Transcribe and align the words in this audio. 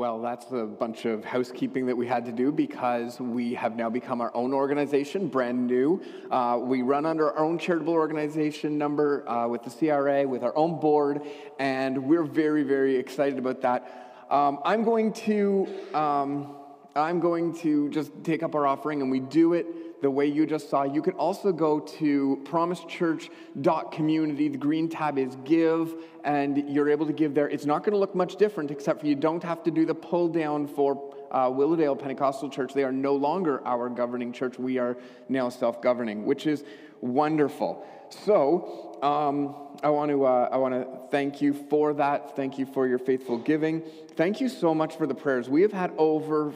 Well, 0.00 0.22
that's 0.22 0.50
a 0.50 0.64
bunch 0.64 1.04
of 1.04 1.26
housekeeping 1.26 1.84
that 1.84 1.94
we 1.94 2.06
had 2.06 2.24
to 2.24 2.32
do 2.32 2.52
because 2.52 3.20
we 3.20 3.52
have 3.52 3.76
now 3.76 3.90
become 3.90 4.22
our 4.22 4.34
own 4.34 4.54
organization, 4.54 5.28
brand 5.28 5.66
new. 5.66 6.00
Uh, 6.30 6.58
we 6.58 6.80
run 6.80 7.04
under 7.04 7.30
our 7.30 7.44
own 7.44 7.58
charitable 7.58 7.92
organization 7.92 8.78
number 8.78 9.28
uh, 9.28 9.46
with 9.46 9.62
the 9.62 9.68
CRA, 9.68 10.26
with 10.26 10.42
our 10.42 10.56
own 10.56 10.80
board, 10.80 11.20
and 11.58 12.02
we're 12.02 12.24
very, 12.24 12.62
very 12.62 12.96
excited 12.96 13.38
about 13.38 13.60
that. 13.60 14.24
Um, 14.30 14.60
I'm 14.64 14.84
going 14.84 15.12
to. 15.12 15.68
Um, 15.92 16.56
I'm 16.96 17.20
going 17.20 17.54
to 17.58 17.88
just 17.90 18.10
take 18.24 18.42
up 18.42 18.54
our 18.56 18.66
offering 18.66 19.00
and 19.00 19.10
we 19.12 19.20
do 19.20 19.52
it 19.52 19.66
the 20.00 20.10
way 20.10 20.26
you 20.26 20.46
just 20.46 20.70
saw. 20.70 20.84
You 20.84 21.02
can 21.02 21.14
also 21.14 21.52
go 21.52 21.80
to 21.80 22.40
promisechurch.community. 22.44 24.48
The 24.48 24.58
green 24.58 24.88
tab 24.88 25.18
is 25.18 25.36
give, 25.44 25.94
and 26.24 26.70
you're 26.70 26.88
able 26.88 27.06
to 27.06 27.12
give 27.12 27.34
there. 27.34 27.48
It's 27.48 27.66
not 27.66 27.84
going 27.84 27.92
to 27.92 27.98
look 27.98 28.14
much 28.14 28.36
different, 28.36 28.70
except 28.70 29.00
for 29.00 29.06
you 29.06 29.14
don't 29.14 29.42
have 29.42 29.62
to 29.64 29.70
do 29.70 29.84
the 29.84 29.94
pull 29.94 30.28
down 30.28 30.66
for 30.66 31.14
uh, 31.30 31.50
Willowdale 31.52 31.96
Pentecostal 31.96 32.48
Church. 32.48 32.74
They 32.74 32.84
are 32.84 32.92
no 32.92 33.14
longer 33.14 33.66
our 33.66 33.88
governing 33.88 34.32
church. 34.32 34.58
We 34.58 34.78
are 34.78 34.96
now 35.28 35.48
self 35.48 35.82
governing, 35.82 36.24
which 36.24 36.46
is 36.46 36.64
wonderful. 37.00 37.86
So, 38.10 38.98
um, 39.02 39.54
I 39.82 39.90
want 39.90 40.10
to 40.10 40.24
uh, 40.24 40.48
I 40.50 40.56
want 40.56 40.74
to 40.74 40.86
thank 41.10 41.40
you 41.40 41.54
for 41.54 41.94
that. 41.94 42.36
Thank 42.36 42.58
you 42.58 42.66
for 42.66 42.88
your 42.88 42.98
faithful 42.98 43.38
giving. 43.38 43.82
Thank 44.16 44.40
you 44.40 44.48
so 44.48 44.74
much 44.74 44.96
for 44.96 45.06
the 45.06 45.14
prayers. 45.14 45.48
We 45.48 45.62
have 45.62 45.72
had 45.72 45.92
over, 45.96 46.52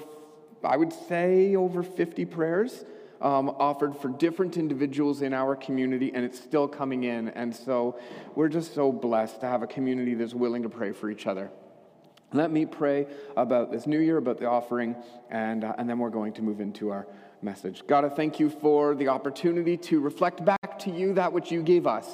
I 0.63 0.77
would 0.77 0.93
say, 0.93 1.55
over 1.55 1.83
50 1.83 2.25
prayers 2.27 2.85
um, 3.25 3.49
offered 3.59 3.97
for 3.97 4.09
different 4.09 4.59
individuals 4.59 5.23
in 5.23 5.33
our 5.33 5.57
community, 5.57 6.13
and 6.15 6.25
it's 6.25 6.39
still 6.39 6.69
coming 6.69 7.05
in. 7.05 7.29
And 7.31 7.57
so 7.57 7.99
we're 8.35 8.51
just 8.51 8.75
so 8.75 8.93
blessed 8.93 9.41
to 9.41 9.47
have 9.47 9.63
a 9.63 9.67
community 9.67 10.15
that's 10.15 10.35
willing 10.35 10.63
to 10.63 10.69
pray 10.69 10.93
for 10.93 11.11
each 11.11 11.27
other. 11.27 11.51
Let 12.35 12.51
me 12.51 12.67
pray 12.67 13.07
about 13.37 13.73
this 13.73 13.87
new 13.87 13.99
year, 13.99 14.19
about 14.19 14.39
the 14.39 14.47
offering, 14.47 14.95
and, 15.31 15.65
uh, 15.65 15.75
and 15.79 15.89
then 15.89 15.99
we're 15.99 16.11
going 16.11 16.35
to 16.35 16.43
move 16.43 16.61
into 16.61 16.91
our 16.91 17.07
message. 17.41 17.83
God, 17.87 18.05
I 18.05 18.11
thank 18.11 18.39
you 18.39 18.51
for 18.51 18.95
the 18.95 19.09
opportunity 19.09 19.77
to 19.79 20.01
reflect 20.01 20.45
back 20.45 20.79
to 20.81 20.91
you 20.91 21.15
that 21.15 21.33
which 21.33 21.51
you 21.51 21.63
gave 21.63 21.87
us. 21.87 22.09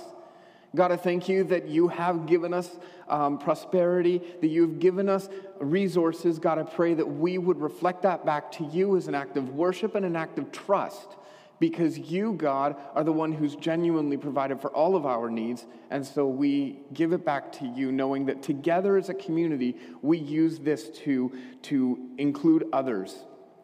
God, 0.75 0.93
I 0.93 0.97
thank 0.97 1.29
you 1.29 1.45
that 1.45 1.69
you 1.69 1.89
have 1.89 2.27
given 2.27 2.55
us 2.55 2.79
um, 3.09 3.39
prosperity, 3.39 4.23
that 4.41 4.49
you've 4.49 4.79
given 4.79 5.09
us 5.09 5.29
resources. 5.59 6.39
God, 6.39 6.59
I 6.59 6.63
pray 6.63 6.95
that 6.95 7.07
we 7.07 7.39
would 7.39 7.61
reflect 7.61 8.03
that 8.03 8.25
back 8.25 8.53
to 8.53 8.65
you 8.65 8.97
as 8.97 9.09
an 9.09 9.15
act 9.15 9.37
of 9.37 9.51
worship 9.51 9.97
and 9.97 10.07
an 10.07 10.15
act 10.15 10.39
of 10.39 10.53
trust 10.53 11.17
because 11.59 11.99
you, 11.99 12.33
God, 12.33 12.77
are 12.95 13.05
the 13.05 13.13
one 13.13 13.33
who's 13.33 13.55
genuinely 13.55 14.17
provided 14.17 14.61
for 14.61 14.71
all 14.71 14.97
of 14.97 15.05
our 15.05 15.29
needs. 15.29 15.67
And 15.91 16.05
so 16.05 16.27
we 16.27 16.81
give 16.95 17.13
it 17.13 17.25
back 17.25 17.53
to 17.59 17.67
you, 17.67 17.93
knowing 17.93 18.27
that 18.27 18.43
together 18.43 18.97
as 18.97 19.11
a 19.11 19.15
community, 19.15 19.77
we 20.03 20.19
use 20.19 20.59
this 20.59 20.89
to, 21.01 21.31
to 21.63 22.09
include 22.17 22.67
others. 22.73 23.15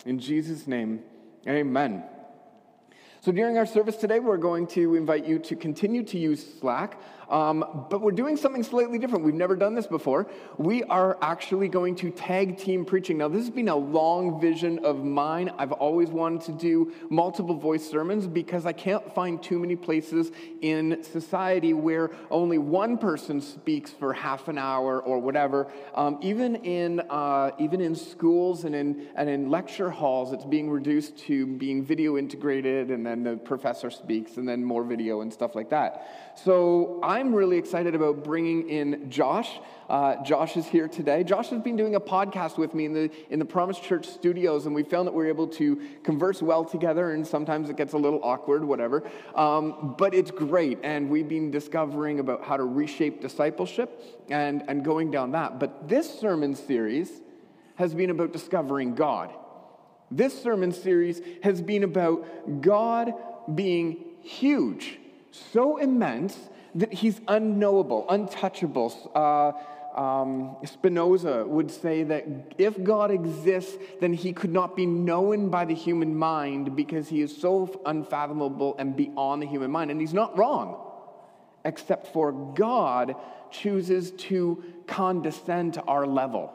In 0.05 0.19
Jesus' 0.19 0.67
name, 0.67 1.03
amen. 1.49 2.05
So 3.27 3.33
during 3.33 3.59
our 3.59 3.67
service 3.67 3.97
today, 3.97 4.21
we're 4.21 4.37
going 4.37 4.69
to 4.69 4.95
invite 4.95 5.27
you 5.27 5.41
to 5.41 5.57
continue 5.57 6.05
to 6.05 6.17
use 6.17 6.47
Slack. 6.61 6.97
Um, 7.31 7.87
but 7.91 8.01
we're 8.01 8.13
doing 8.13 8.37
something 8.37 8.63
slightly 8.63 8.99
different. 8.99 9.25
We've 9.25 9.35
never 9.35 9.57
done 9.57 9.75
this 9.75 9.87
before. 9.87 10.29
We 10.59 10.85
are 10.85 11.19
actually 11.21 11.69
going 11.69 11.97
to 11.97 12.11
tag 12.11 12.57
team 12.59 12.85
preaching. 12.85 13.19
Now, 13.19 13.29
this 13.29 13.41
has 13.41 13.51
been 13.51 13.69
a 13.69 13.77
long 13.77 14.41
vision 14.41 14.85
of 14.85 15.05
mine. 15.05 15.51
I've 15.59 15.73
always 15.73 16.11
wanted 16.11 16.43
to 16.43 16.53
do 16.53 16.93
multiple 17.11 17.57
voice 17.57 17.89
sermons 17.89 18.27
because 18.27 18.67
I 18.67 18.73
can't 18.73 19.13
find 19.15 19.43
too 19.43 19.59
many 19.59 19.77
places 19.77 20.31
in 20.61 21.03
society 21.03 21.73
where 21.73 22.11
only 22.31 22.59
one 22.59 22.99
person 22.99 23.41
speaks 23.41 23.91
for 23.91 24.13
half 24.13 24.49
an 24.49 24.59
hour 24.59 25.01
or 25.01 25.19
whatever. 25.19 25.67
Um, 25.95 26.19
even 26.23 26.57
in 26.57 27.01
uh, 27.11 27.51
even 27.59 27.81
in 27.81 27.95
schools 27.95 28.65
and 28.65 28.75
in 28.75 29.09
and 29.17 29.29
in 29.29 29.51
lecture 29.51 29.91
halls, 29.91 30.33
it's 30.33 30.45
being 30.45 30.71
reduced 30.71 31.19
to 31.19 31.47
being 31.47 31.85
video 31.85 32.17
integrated, 32.17 32.91
and 32.91 33.05
then 33.05 33.23
the 33.23 33.37
professor 33.37 33.91
speaks, 33.91 34.37
and 34.37 34.49
then 34.49 34.65
more 34.65 34.85
video 34.85 35.21
and 35.23 35.33
stuff 35.33 35.55
like 35.55 35.71
that. 35.71 36.33
So 36.45 37.01
I'm 37.17 37.35
really 37.35 37.57
excited 37.57 37.95
about 37.95 38.25
bringing 38.25 38.69
in 38.69 39.11
Josh. 39.11 39.49
Uh, 39.89 40.23
Josh 40.23 40.59
is 40.59 40.67
here 40.67 40.87
today. 40.87 41.25
Josh 41.25 41.49
has 41.49 41.63
been 41.63 41.75
doing 41.75 41.95
a 41.95 42.01
podcast 42.01 42.59
with 42.59 42.75
me 42.75 42.85
in 42.85 42.93
the, 42.93 43.11
in 43.31 43.39
the 43.39 43.45
Promise 43.47 43.79
Church 43.79 44.07
studios, 44.07 44.67
and 44.67 44.75
we 44.75 44.83
found 44.83 45.09
that 45.09 45.15
we're 45.15 45.29
able 45.29 45.47
to 45.47 45.81
converse 46.03 46.43
well 46.43 46.63
together, 46.63 47.13
and 47.13 47.27
sometimes 47.27 47.71
it 47.71 47.79
gets 47.79 47.95
a 47.95 47.97
little 47.97 48.21
awkward, 48.23 48.63
whatever. 48.63 49.03
Um, 49.35 49.95
but 49.97 50.13
it's 50.13 50.31
great, 50.31 50.79
and 50.83 51.09
we've 51.09 51.27
been 51.27 51.51
discovering 51.51 52.21
about 52.21 52.45
how 52.45 52.59
to 52.59 52.65
reshape 52.65 53.23
discipleship 53.23 53.99
and, 54.29 54.63
and 54.69 54.85
going 54.85 55.11
down 55.11 55.31
that. 55.31 55.59
But 55.59 55.89
this 55.89 56.21
sermon 56.21 56.55
series 56.55 57.11
has 57.77 57.95
been 57.95 58.11
about 58.11 58.35
discovering 58.35 58.95
God. 58.95 59.33
This 60.11 60.39
sermon 60.43 60.71
series 60.71 61.23
has 61.43 61.63
been 61.63 61.83
about 61.83 62.61
God 62.61 63.15
being 63.55 64.05
huge 64.21 64.99
so 65.37 65.77
immense 65.77 66.37
that 66.77 66.93
he's 66.93 67.21
unknowable, 67.27 68.07
untouchable. 68.09 68.93
Uh, 69.15 69.53
um, 69.99 70.59
Spinoza 70.65 71.47
would 71.47 71.71
say 71.71 72.03
that 72.05 72.27
if 72.59 72.83
God 72.85 73.11
exists, 73.11 73.77
then 74.01 74.13
he 74.13 74.33
could 74.35 74.53
not 74.53 74.77
be 74.77 74.85
known 74.85 75.49
by 75.49 75.65
the 75.65 75.75
human 75.75 76.15
mind 76.15 76.77
because 76.77 77.09
he 77.09 77.23
is 77.23 77.35
so 77.35 77.81
unfathomable 77.87 78.77
and 78.79 78.95
beyond 78.95 79.41
the 79.41 79.47
human 79.47 79.71
mind. 79.71 79.91
And 79.91 80.01
he's 80.01 80.13
not 80.13 80.37
wrong, 80.37 80.79
except 81.65 82.13
for 82.13 82.31
God 82.33 83.17
chooses 83.51 84.11
to 84.11 84.63
condescend 84.87 85.75
to 85.75 85.83
our 85.83 86.07
level. 86.07 86.53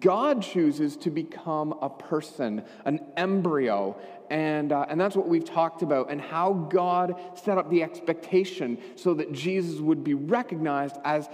God 0.00 0.42
chooses 0.42 0.96
to 0.98 1.10
become 1.10 1.72
a 1.80 1.88
person, 1.88 2.62
an 2.84 3.00
embryo, 3.16 3.96
and, 4.30 4.70
uh, 4.72 4.86
and 4.88 5.00
that's 5.00 5.16
what 5.16 5.28
we've 5.28 5.44
talked 5.44 5.82
about, 5.82 6.10
and 6.10 6.20
how 6.20 6.52
God 6.52 7.18
set 7.34 7.58
up 7.58 7.70
the 7.70 7.82
expectation 7.82 8.78
so 8.96 9.14
that 9.14 9.32
Jesus 9.32 9.80
would 9.80 10.04
be 10.04 10.14
recognized 10.14 10.96
as 11.04 11.28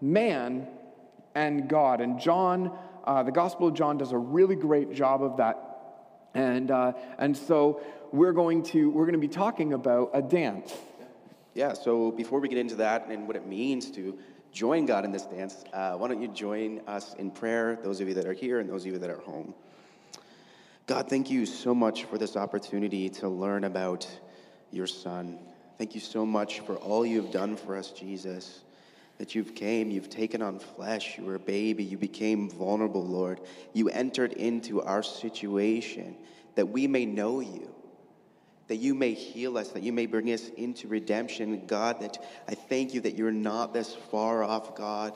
man 0.00 0.66
and 1.34 1.68
God. 1.68 2.00
And 2.00 2.20
John, 2.20 2.76
uh, 3.04 3.22
the 3.22 3.32
Gospel 3.32 3.68
of 3.68 3.74
John, 3.74 3.98
does 3.98 4.12
a 4.12 4.18
really 4.18 4.56
great 4.56 4.92
job 4.92 5.22
of 5.22 5.36
that. 5.36 5.66
And, 6.34 6.70
uh, 6.70 6.92
and 7.18 7.36
so 7.36 7.82
we're 8.12 8.32
going, 8.32 8.64
to, 8.64 8.90
we're 8.90 9.04
going 9.04 9.12
to 9.14 9.18
be 9.18 9.28
talking 9.28 9.72
about 9.72 10.10
a 10.12 10.22
dance. 10.22 10.74
Yeah, 11.54 11.72
so 11.72 12.12
before 12.12 12.40
we 12.40 12.48
get 12.48 12.58
into 12.58 12.76
that 12.76 13.08
and 13.08 13.26
what 13.26 13.36
it 13.36 13.46
means 13.46 13.90
to 13.92 14.18
join 14.52 14.86
God 14.86 15.04
in 15.04 15.12
this 15.12 15.24
dance, 15.24 15.64
uh, 15.72 15.94
why 15.94 16.08
don't 16.08 16.20
you 16.20 16.28
join 16.28 16.80
us 16.86 17.14
in 17.14 17.30
prayer, 17.30 17.78
those 17.82 18.00
of 18.00 18.08
you 18.08 18.14
that 18.14 18.26
are 18.26 18.32
here 18.32 18.60
and 18.60 18.68
those 18.68 18.84
of 18.84 18.92
you 18.92 18.98
that 18.98 19.10
are 19.10 19.20
home. 19.20 19.54
God, 20.86 21.08
thank 21.08 21.30
you 21.30 21.46
so 21.46 21.74
much 21.74 22.04
for 22.04 22.18
this 22.18 22.36
opportunity 22.36 23.08
to 23.10 23.28
learn 23.28 23.64
about 23.64 24.08
your 24.72 24.86
son. 24.86 25.38
Thank 25.78 25.94
you 25.94 26.00
so 26.00 26.26
much 26.26 26.60
for 26.60 26.76
all 26.76 27.06
you've 27.06 27.30
done 27.30 27.56
for 27.56 27.76
us, 27.76 27.90
Jesus. 27.90 28.60
That 29.18 29.34
you've 29.34 29.54
came, 29.54 29.90
you've 29.90 30.10
taken 30.10 30.42
on 30.42 30.58
flesh, 30.58 31.16
you 31.16 31.24
were 31.24 31.36
a 31.36 31.38
baby, 31.38 31.84
you 31.84 31.96
became 31.96 32.50
vulnerable, 32.50 33.04
Lord. 33.04 33.40
You 33.72 33.88
entered 33.88 34.32
into 34.32 34.82
our 34.82 35.02
situation 35.02 36.16
that 36.54 36.66
we 36.66 36.86
may 36.86 37.06
know 37.06 37.40
you, 37.40 37.72
that 38.70 38.76
you 38.76 38.94
may 38.94 39.12
heal 39.12 39.58
us, 39.58 39.68
that 39.68 39.82
you 39.82 39.92
may 39.92 40.06
bring 40.06 40.32
us 40.32 40.48
into 40.56 40.88
redemption. 40.88 41.66
God, 41.66 42.00
that 42.00 42.16
I 42.48 42.54
thank 42.54 42.94
you 42.94 43.02
that 43.02 43.16
you're 43.16 43.30
not 43.30 43.74
this 43.74 43.94
far 43.94 44.42
off, 44.42 44.74
God 44.74 45.14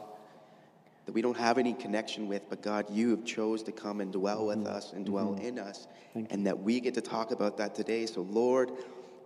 that 1.06 1.12
we 1.12 1.22
don't 1.22 1.36
have 1.36 1.58
any 1.58 1.74
connection 1.74 2.28
with, 2.28 2.48
but 2.48 2.62
God, 2.62 2.86
you 2.90 3.10
have 3.10 3.24
chose 3.24 3.62
to 3.64 3.72
come 3.72 4.00
and 4.00 4.12
dwell 4.12 4.46
with 4.46 4.58
mm-hmm. 4.58 4.74
us 4.74 4.92
and 4.92 5.04
dwell 5.04 5.32
mm-hmm. 5.32 5.46
in 5.46 5.58
us, 5.58 5.86
and 6.14 6.46
that 6.46 6.58
we 6.58 6.80
get 6.80 6.94
to 6.94 7.00
talk 7.00 7.30
about 7.30 7.58
that 7.58 7.74
today. 7.74 8.06
So, 8.06 8.22
Lord, 8.22 8.70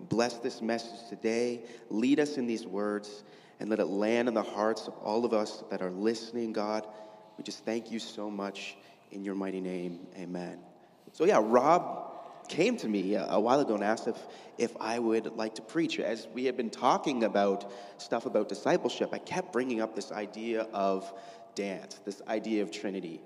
bless 0.08 0.34
this 0.38 0.60
message 0.60 1.08
today. 1.08 1.60
Lead 1.90 2.18
us 2.18 2.36
in 2.36 2.46
these 2.46 2.66
words, 2.66 3.22
and 3.60 3.70
let 3.70 3.78
it 3.78 3.86
land 3.86 4.28
in 4.28 4.34
the 4.34 4.42
hearts 4.42 4.88
of 4.88 4.94
all 5.04 5.24
of 5.24 5.32
us 5.32 5.62
that 5.70 5.82
are 5.82 5.90
listening, 5.90 6.52
God. 6.52 6.86
We 7.36 7.44
just 7.44 7.64
thank 7.64 7.90
you 7.92 7.98
so 7.98 8.30
much 8.30 8.76
in 9.12 9.24
your 9.24 9.34
mighty 9.34 9.60
name. 9.60 10.00
Amen. 10.16 10.58
So, 11.12 11.24
yeah, 11.24 11.40
Rob 11.42 12.17
came 12.48 12.76
to 12.78 12.88
me 12.88 13.14
a 13.14 13.38
while 13.38 13.60
ago 13.60 13.74
and 13.74 13.84
asked 13.84 14.08
if, 14.08 14.16
if 14.56 14.76
I 14.80 14.98
would 14.98 15.36
like 15.36 15.54
to 15.56 15.62
preach. 15.62 15.98
As 16.00 16.26
we 16.32 16.44
had 16.44 16.56
been 16.56 16.70
talking 16.70 17.24
about 17.24 17.72
stuff 17.98 18.26
about 18.26 18.48
discipleship, 18.48 19.10
I 19.12 19.18
kept 19.18 19.52
bringing 19.52 19.80
up 19.80 19.94
this 19.94 20.10
idea 20.12 20.62
of 20.72 21.12
dance, 21.54 22.00
this 22.04 22.22
idea 22.28 22.62
of 22.62 22.70
Trinity. 22.70 23.20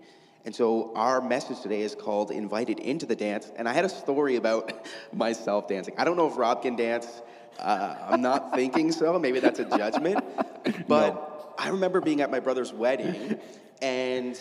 And 0.45 0.55
so 0.55 0.93
our 0.97 1.21
message 1.21 1.61
today 1.61 1.83
is 1.83 1.95
called 1.95 2.31
Invited 2.31 2.81
into 2.81 3.07
the 3.07 3.15
Dance. 3.15 3.53
And 3.57 3.69
I 3.69 3.73
had 3.73 3.85
a 3.85 3.89
story 3.89 4.37
about 4.37 4.87
myself 5.13 5.69
dancing. 5.69 5.95
I 5.99 6.05
don't 6.05 6.17
know 6.17 6.29
if 6.29 6.37
Rob 6.37 6.63
can 6.63 6.75
dance. 6.75 7.23
Uh, 7.59 7.97
I'm 8.09 8.23
not 8.23 8.53
thinking 8.55 8.91
so. 8.91 9.19
Maybe 9.19 9.39
that's 9.39 9.61
a 9.61 9.65
judgment. 9.65 10.25
But 10.89 11.15
no. 11.15 11.55
I 11.59 11.69
remember 11.69 12.01
being 12.01 12.23
at 12.23 12.31
my 12.31 12.41
brother's 12.41 12.73
wedding, 12.73 13.39
and 13.81 14.41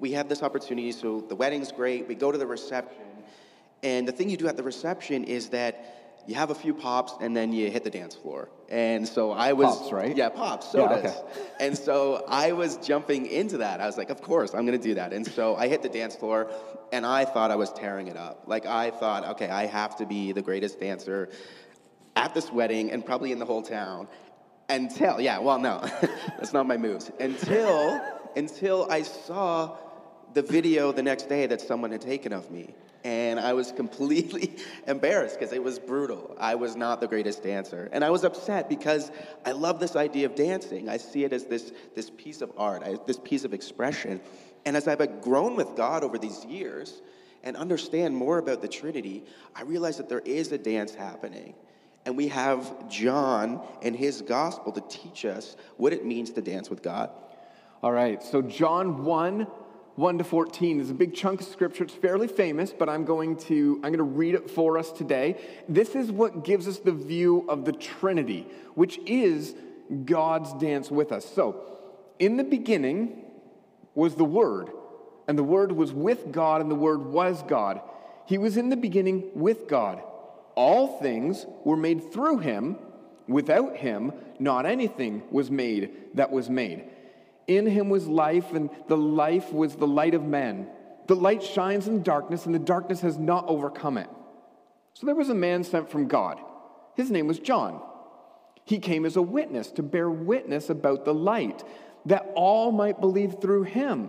we 0.00 0.12
had 0.12 0.28
this 0.28 0.42
opportunity. 0.42 0.90
So 0.90 1.20
the 1.20 1.36
wedding's 1.36 1.70
great. 1.70 2.08
We 2.08 2.14
go 2.14 2.32
to 2.32 2.38
the 2.38 2.46
reception. 2.46 3.15
And 3.82 4.06
the 4.08 4.12
thing 4.12 4.30
you 4.30 4.36
do 4.36 4.48
at 4.48 4.56
the 4.56 4.62
reception 4.62 5.24
is 5.24 5.50
that 5.50 5.92
you 6.26 6.34
have 6.34 6.50
a 6.50 6.56
few 6.56 6.74
pops, 6.74 7.12
and 7.20 7.36
then 7.36 7.52
you 7.52 7.70
hit 7.70 7.84
the 7.84 7.90
dance 7.90 8.16
floor. 8.16 8.48
And 8.68 9.06
so 9.06 9.30
I 9.30 9.52
was 9.52 9.76
Pops, 9.78 9.92
right? 9.92 10.16
Yeah, 10.16 10.28
pops, 10.28 10.74
Yeah, 10.74 10.88
sodas. 10.88 11.12
okay. 11.16 11.42
And 11.60 11.78
so 11.78 12.24
I 12.26 12.50
was 12.50 12.78
jumping 12.78 13.26
into 13.26 13.58
that. 13.58 13.80
I 13.80 13.86
was 13.86 13.96
like, 13.96 14.10
of 14.10 14.20
course, 14.22 14.52
I'm 14.52 14.66
gonna 14.66 14.76
do 14.78 14.94
that. 14.94 15.12
And 15.12 15.24
so 15.24 15.54
I 15.54 15.68
hit 15.68 15.82
the 15.82 15.88
dance 15.88 16.16
floor, 16.16 16.50
and 16.92 17.06
I 17.06 17.26
thought 17.26 17.52
I 17.52 17.56
was 17.56 17.72
tearing 17.72 18.08
it 18.08 18.16
up. 18.16 18.42
Like 18.48 18.66
I 18.66 18.90
thought, 18.90 19.24
okay, 19.34 19.48
I 19.48 19.66
have 19.66 19.94
to 19.98 20.06
be 20.06 20.32
the 20.32 20.42
greatest 20.42 20.80
dancer 20.80 21.28
at 22.16 22.34
this 22.34 22.50
wedding 22.50 22.90
and 22.90 23.06
probably 23.06 23.30
in 23.30 23.38
the 23.38 23.44
whole 23.46 23.62
town. 23.62 24.08
Until, 24.68 25.20
yeah, 25.20 25.38
well, 25.38 25.60
no, 25.60 25.78
that's 26.38 26.52
not 26.52 26.66
my 26.66 26.76
moves. 26.76 27.08
Until, 27.20 28.00
until 28.34 28.90
I 28.90 29.02
saw 29.02 29.76
the 30.34 30.42
video 30.42 30.90
the 30.90 31.04
next 31.04 31.28
day 31.28 31.46
that 31.46 31.60
someone 31.60 31.92
had 31.92 32.00
taken 32.00 32.32
of 32.32 32.50
me. 32.50 32.74
And 33.06 33.38
I 33.38 33.52
was 33.52 33.70
completely 33.76 34.56
embarrassed 34.88 35.38
because 35.38 35.54
it 35.54 35.62
was 35.62 35.78
brutal. 35.78 36.36
I 36.40 36.56
was 36.56 36.74
not 36.74 37.00
the 37.00 37.06
greatest 37.06 37.42
dancer. 37.44 37.88
And 37.92 38.04
I 38.04 38.10
was 38.10 38.24
upset 38.24 38.68
because 38.68 39.12
I 39.44 39.52
love 39.52 39.78
this 39.78 39.94
idea 39.94 40.26
of 40.26 40.34
dancing. 40.34 40.88
I 40.88 40.96
see 40.96 41.22
it 41.22 41.32
as 41.32 41.44
this, 41.44 41.72
this 41.94 42.10
piece 42.10 42.42
of 42.42 42.50
art, 42.58 42.82
I- 42.82 42.98
this 43.06 43.20
piece 43.20 43.44
of 43.44 43.54
expression. 43.54 44.20
And 44.64 44.76
as 44.76 44.88
I've 44.88 45.22
grown 45.22 45.54
with 45.54 45.76
God 45.76 46.02
over 46.02 46.18
these 46.18 46.44
years 46.46 47.00
and 47.44 47.56
understand 47.56 48.16
more 48.16 48.38
about 48.38 48.60
the 48.60 48.68
Trinity, 48.68 49.22
I 49.54 49.62
realize 49.62 49.98
that 49.98 50.08
there 50.08 50.22
is 50.24 50.50
a 50.50 50.58
dance 50.58 50.92
happening. 50.92 51.54
And 52.06 52.16
we 52.16 52.26
have 52.28 52.88
John 52.88 53.60
and 53.82 53.94
his 53.94 54.20
gospel 54.20 54.72
to 54.72 54.80
teach 54.88 55.24
us 55.24 55.56
what 55.76 55.92
it 55.92 56.04
means 56.04 56.30
to 56.32 56.42
dance 56.42 56.68
with 56.68 56.82
God. 56.82 57.10
All 57.84 57.92
right, 57.92 58.20
so 58.20 58.42
John 58.42 59.04
1, 59.04 59.46
1 59.96 60.18
to 60.18 60.24
14 60.24 60.78
is 60.78 60.90
a 60.90 60.94
big 60.94 61.14
chunk 61.14 61.40
of 61.40 61.46
scripture. 61.46 61.82
It's 61.82 61.94
fairly 61.94 62.28
famous, 62.28 62.70
but 62.70 62.86
I'm 62.88 63.06
going 63.06 63.36
to 63.36 63.76
I'm 63.76 63.92
going 63.92 63.96
to 63.96 64.02
read 64.02 64.34
it 64.34 64.50
for 64.50 64.76
us 64.76 64.92
today. 64.92 65.40
This 65.70 65.94
is 65.94 66.12
what 66.12 66.44
gives 66.44 66.68
us 66.68 66.78
the 66.78 66.92
view 66.92 67.46
of 67.48 67.64
the 67.64 67.72
Trinity, 67.72 68.46
which 68.74 68.98
is 69.06 69.54
God's 70.04 70.52
dance 70.54 70.90
with 70.90 71.12
us. 71.12 71.24
So, 71.24 71.78
in 72.18 72.36
the 72.36 72.44
beginning 72.44 73.24
was 73.94 74.16
the 74.16 74.24
Word, 74.24 74.70
and 75.28 75.38
the 75.38 75.42
Word 75.44 75.72
was 75.72 75.94
with 75.94 76.30
God, 76.30 76.60
and 76.60 76.70
the 76.70 76.74
Word 76.74 77.06
was 77.06 77.42
God. 77.44 77.80
He 78.26 78.36
was 78.36 78.58
in 78.58 78.68
the 78.68 78.76
beginning 78.76 79.30
with 79.34 79.66
God. 79.66 80.02
All 80.54 81.00
things 81.00 81.46
were 81.64 81.76
made 81.76 82.12
through 82.12 82.38
him. 82.38 82.76
Without 83.28 83.76
him, 83.76 84.12
not 84.38 84.66
anything 84.66 85.22
was 85.30 85.50
made 85.50 85.90
that 86.14 86.30
was 86.30 86.50
made. 86.50 86.84
In 87.46 87.66
him 87.66 87.88
was 87.88 88.06
life, 88.06 88.52
and 88.52 88.70
the 88.88 88.96
life 88.96 89.52
was 89.52 89.76
the 89.76 89.86
light 89.86 90.14
of 90.14 90.24
men. 90.24 90.68
The 91.06 91.14
light 91.14 91.42
shines 91.42 91.86
in 91.86 92.02
darkness, 92.02 92.46
and 92.46 92.54
the 92.54 92.58
darkness 92.58 93.00
has 93.00 93.18
not 93.18 93.46
overcome 93.48 93.98
it. 93.98 94.10
So 94.94 95.06
there 95.06 95.14
was 95.14 95.28
a 95.28 95.34
man 95.34 95.62
sent 95.62 95.90
from 95.90 96.08
God. 96.08 96.40
His 96.94 97.10
name 97.10 97.26
was 97.26 97.38
John. 97.38 97.80
He 98.64 98.78
came 98.78 99.04
as 99.04 99.16
a 99.16 99.22
witness 99.22 99.70
to 99.72 99.82
bear 99.82 100.10
witness 100.10 100.70
about 100.70 101.04
the 101.04 101.14
light, 101.14 101.62
that 102.06 102.32
all 102.34 102.72
might 102.72 103.00
believe 103.00 103.36
through 103.40 103.64
him. 103.64 104.08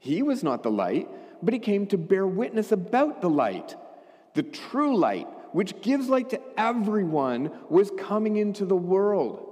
He 0.00 0.22
was 0.22 0.42
not 0.42 0.62
the 0.62 0.70
light, 0.70 1.08
but 1.42 1.54
he 1.54 1.60
came 1.60 1.86
to 1.88 1.98
bear 1.98 2.26
witness 2.26 2.72
about 2.72 3.20
the 3.20 3.30
light. 3.30 3.76
The 4.34 4.42
true 4.42 4.96
light, 4.96 5.28
which 5.52 5.80
gives 5.82 6.08
light 6.08 6.30
to 6.30 6.40
everyone, 6.56 7.50
was 7.68 7.92
coming 7.96 8.36
into 8.36 8.64
the 8.64 8.76
world. 8.76 9.47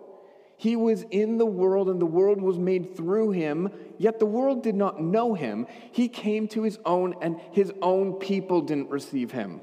He 0.57 0.75
was 0.75 1.05
in 1.11 1.39
the 1.39 1.47
world, 1.47 1.89
and 1.89 2.01
the 2.01 2.07
world 2.07 2.41
was 2.41 2.59
made 2.59 2.97
through 2.97 3.33
him, 3.33 3.71
yet 3.99 4.19
the 4.19 4.27
world 4.27 4.63
did 4.63 4.75
not 4.75 5.03
know 5.03 5.35
him. 5.35 5.67
He 5.93 6.09
came 6.09 6.49
to 6.49 6.63
his 6.63 6.79
own, 6.85 7.15
and 7.21 7.39
his 7.53 7.73
own 7.83 8.15
people 8.15 8.63
didn't 8.63 8.91
receive 8.91 9.33
him. 9.33 9.61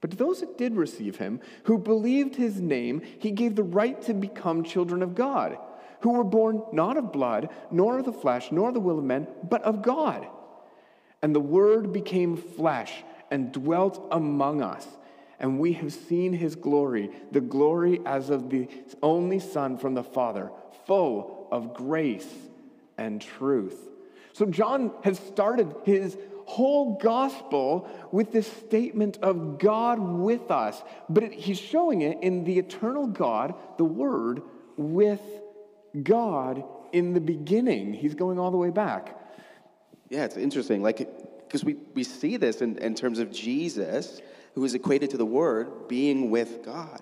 But 0.00 0.10
to 0.10 0.16
those 0.16 0.40
that 0.40 0.58
did 0.58 0.74
receive 0.74 1.16
him, 1.16 1.40
who 1.64 1.78
believed 1.78 2.34
his 2.34 2.60
name, 2.60 3.02
he 3.20 3.30
gave 3.30 3.54
the 3.54 3.62
right 3.62 4.02
to 4.02 4.14
become 4.14 4.64
children 4.64 5.00
of 5.00 5.14
God, 5.14 5.56
who 6.00 6.14
were 6.14 6.24
born 6.24 6.64
not 6.72 6.96
of 6.96 7.12
blood, 7.12 7.48
nor 7.70 8.00
of 8.00 8.04
the 8.04 8.12
flesh, 8.12 8.50
nor 8.50 8.72
the 8.72 8.80
will 8.80 8.98
of 8.98 9.04
men, 9.04 9.28
but 9.48 9.62
of 9.62 9.80
God. 9.80 10.26
And 11.22 11.32
the 11.32 11.40
Word 11.40 11.92
became 11.92 12.36
flesh 12.36 12.92
and 13.30 13.52
dwelt 13.52 14.08
among 14.10 14.60
us. 14.60 14.86
And 15.42 15.58
we 15.58 15.72
have 15.74 15.92
seen 15.92 16.32
his 16.32 16.54
glory, 16.54 17.10
the 17.32 17.40
glory 17.40 18.00
as 18.06 18.30
of 18.30 18.48
the 18.48 18.68
only 19.02 19.40
Son 19.40 19.76
from 19.76 19.94
the 19.94 20.04
Father, 20.04 20.50
full 20.86 21.48
of 21.50 21.74
grace 21.74 22.32
and 22.96 23.20
truth. 23.20 23.88
So 24.32 24.46
John 24.46 24.92
has 25.02 25.18
started 25.18 25.74
his 25.84 26.16
whole 26.46 26.96
gospel 26.98 27.88
with 28.12 28.32
this 28.32 28.46
statement 28.46 29.18
of 29.20 29.58
God 29.58 29.98
with 29.98 30.50
us, 30.50 30.80
but 31.08 31.32
he's 31.32 31.58
showing 31.58 32.02
it 32.02 32.18
in 32.22 32.44
the 32.44 32.58
eternal 32.58 33.06
God, 33.06 33.54
the 33.78 33.84
Word, 33.84 34.42
with 34.76 35.20
God 36.02 36.64
in 36.92 37.14
the 37.14 37.20
beginning. 37.20 37.94
He's 37.94 38.14
going 38.14 38.38
all 38.38 38.50
the 38.50 38.56
way 38.56 38.70
back. 38.70 39.18
Yeah, 40.08 40.24
it's 40.24 40.36
interesting. 40.36 40.82
Like, 40.82 40.98
because 41.40 41.64
we, 41.64 41.76
we 41.94 42.04
see 42.04 42.36
this 42.36 42.62
in, 42.62 42.78
in 42.78 42.94
terms 42.94 43.18
of 43.18 43.32
Jesus, 43.32 44.20
who 44.54 44.64
is 44.64 44.74
equated 44.74 45.10
to 45.10 45.16
the 45.16 45.26
Word 45.26 45.88
being 45.88 46.30
with 46.30 46.64
God. 46.64 47.00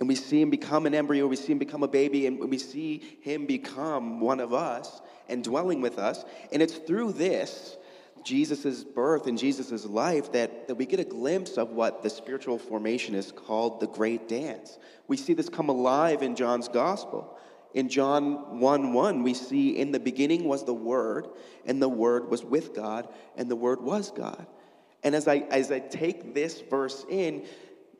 And 0.00 0.08
we 0.08 0.14
see 0.16 0.40
him 0.40 0.50
become 0.50 0.86
an 0.86 0.94
embryo, 0.94 1.26
we 1.26 1.36
see 1.36 1.52
him 1.52 1.58
become 1.58 1.82
a 1.84 1.88
baby, 1.88 2.26
and 2.26 2.50
we 2.50 2.58
see 2.58 3.18
him 3.20 3.46
become 3.46 4.20
one 4.20 4.40
of 4.40 4.52
us 4.52 5.00
and 5.28 5.44
dwelling 5.44 5.80
with 5.80 5.98
us. 5.98 6.24
And 6.50 6.60
it's 6.60 6.74
through 6.74 7.12
this, 7.12 7.76
Jesus' 8.24 8.82
birth 8.82 9.26
and 9.26 9.38
Jesus' 9.38 9.86
life, 9.86 10.32
that, 10.32 10.66
that 10.66 10.74
we 10.74 10.86
get 10.86 11.00
a 11.00 11.04
glimpse 11.04 11.56
of 11.56 11.70
what 11.70 12.02
the 12.02 12.10
spiritual 12.10 12.58
formation 12.58 13.14
is 13.14 13.30
called 13.30 13.80
the 13.80 13.86
great 13.86 14.28
dance. 14.28 14.78
We 15.06 15.16
see 15.16 15.34
this 15.34 15.48
come 15.48 15.68
alive 15.68 16.22
in 16.22 16.34
John's 16.34 16.68
gospel. 16.68 17.38
In 17.74 17.88
John 17.88 18.58
1 18.58 18.92
1, 18.92 19.22
we 19.22 19.34
see 19.34 19.78
in 19.78 19.92
the 19.92 20.00
beginning 20.00 20.44
was 20.44 20.64
the 20.64 20.74
Word, 20.74 21.28
and 21.64 21.80
the 21.80 21.88
Word 21.88 22.28
was 22.28 22.44
with 22.44 22.74
God, 22.74 23.08
and 23.36 23.48
the 23.48 23.56
Word 23.56 23.80
was 23.80 24.10
God. 24.10 24.46
And 25.02 25.14
as 25.14 25.26
I, 25.26 25.38
as 25.50 25.72
I 25.72 25.80
take 25.80 26.34
this 26.34 26.60
verse 26.60 27.04
in, 27.08 27.44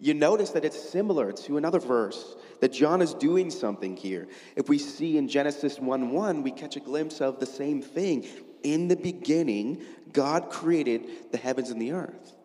you 0.01 0.15
notice 0.15 0.51
that 0.51 0.65
it's 0.65 0.81
similar 0.91 1.33
to 1.33 1.57
another 1.57 1.79
verse, 1.79 2.37
that 2.61 2.73
John 2.73 3.01
is 3.03 3.15
doing 3.15 3.51
something 3.51 3.97
here. 3.97 4.29
If 4.57 4.69
we 4.69 4.79
see 4.79 5.17
in 5.17 5.29
Genesis 5.29 5.79
1 5.79 6.11
1, 6.11 6.43
we 6.43 6.51
catch 6.51 6.77
a 6.77 6.81
glimpse 6.81 7.21
of 7.21 7.39
the 7.39 7.47
same 7.47 7.83
thing. 7.83 8.27
In 8.63 8.89
the 8.89 8.97
beginning, 8.97 9.83
God 10.13 10.51
created 10.51 11.31
the 11.31 11.39
heavens 11.39 11.71
and 11.71 11.81
the 11.81 11.93
earth. 11.93 12.37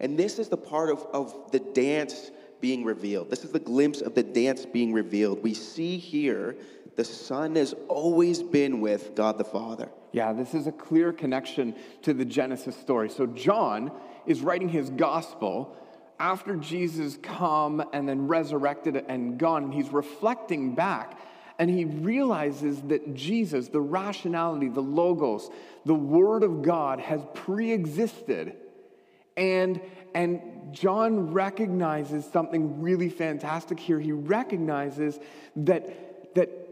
And 0.00 0.18
this 0.18 0.38
is 0.38 0.48
the 0.48 0.56
part 0.56 0.90
of, 0.90 1.06
of 1.12 1.52
the 1.52 1.60
dance 1.60 2.30
being 2.60 2.84
revealed. 2.84 3.30
This 3.30 3.44
is 3.44 3.52
the 3.52 3.60
glimpse 3.60 4.00
of 4.00 4.14
the 4.14 4.22
dance 4.22 4.66
being 4.66 4.92
revealed. 4.92 5.42
We 5.42 5.54
see 5.54 5.98
here 5.98 6.56
the 6.96 7.04
Son 7.04 7.56
has 7.56 7.74
always 7.88 8.42
been 8.42 8.80
with 8.80 9.14
God 9.14 9.38
the 9.38 9.44
Father. 9.44 9.90
Yeah, 10.12 10.32
this 10.32 10.54
is 10.54 10.66
a 10.66 10.72
clear 10.72 11.12
connection 11.12 11.74
to 12.02 12.14
the 12.14 12.24
Genesis 12.24 12.76
story. 12.76 13.10
So 13.10 13.26
John 13.26 13.90
is 14.26 14.40
writing 14.42 14.68
his 14.68 14.90
gospel 14.90 15.76
after 16.20 16.56
Jesus 16.56 17.18
come 17.20 17.84
and 17.92 18.08
then 18.08 18.28
resurrected 18.28 18.96
and 19.08 19.38
gone. 19.38 19.72
He's 19.72 19.90
reflecting 19.90 20.74
back 20.74 21.18
and 21.58 21.70
he 21.70 21.84
realizes 21.84 22.80
that 22.82 23.14
Jesus, 23.14 23.68
the 23.68 23.80
rationality, 23.80 24.68
the 24.68 24.80
logos, 24.80 25.50
the 25.84 25.94
word 25.94 26.42
of 26.42 26.62
God 26.62 27.00
has 27.00 27.20
pre-existed. 27.34 28.56
And 29.36 29.80
and 30.14 30.40
John 30.70 31.32
recognizes 31.32 32.24
something 32.24 32.80
really 32.80 33.08
fantastic 33.08 33.80
here. 33.80 33.98
He 33.98 34.12
recognizes 34.12 35.18
that 35.56 36.34
that 36.34 36.63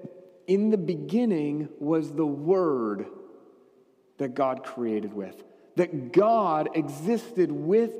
in 0.52 0.68
the 0.68 0.76
beginning 0.76 1.71
was 1.78 2.12
the 2.12 2.26
word 2.26 3.06
that 4.18 4.35
God 4.35 4.64
created 4.64 5.14
with, 5.14 5.42
that 5.76 6.12
God 6.12 6.68
existed 6.75 7.50
with 7.50 7.92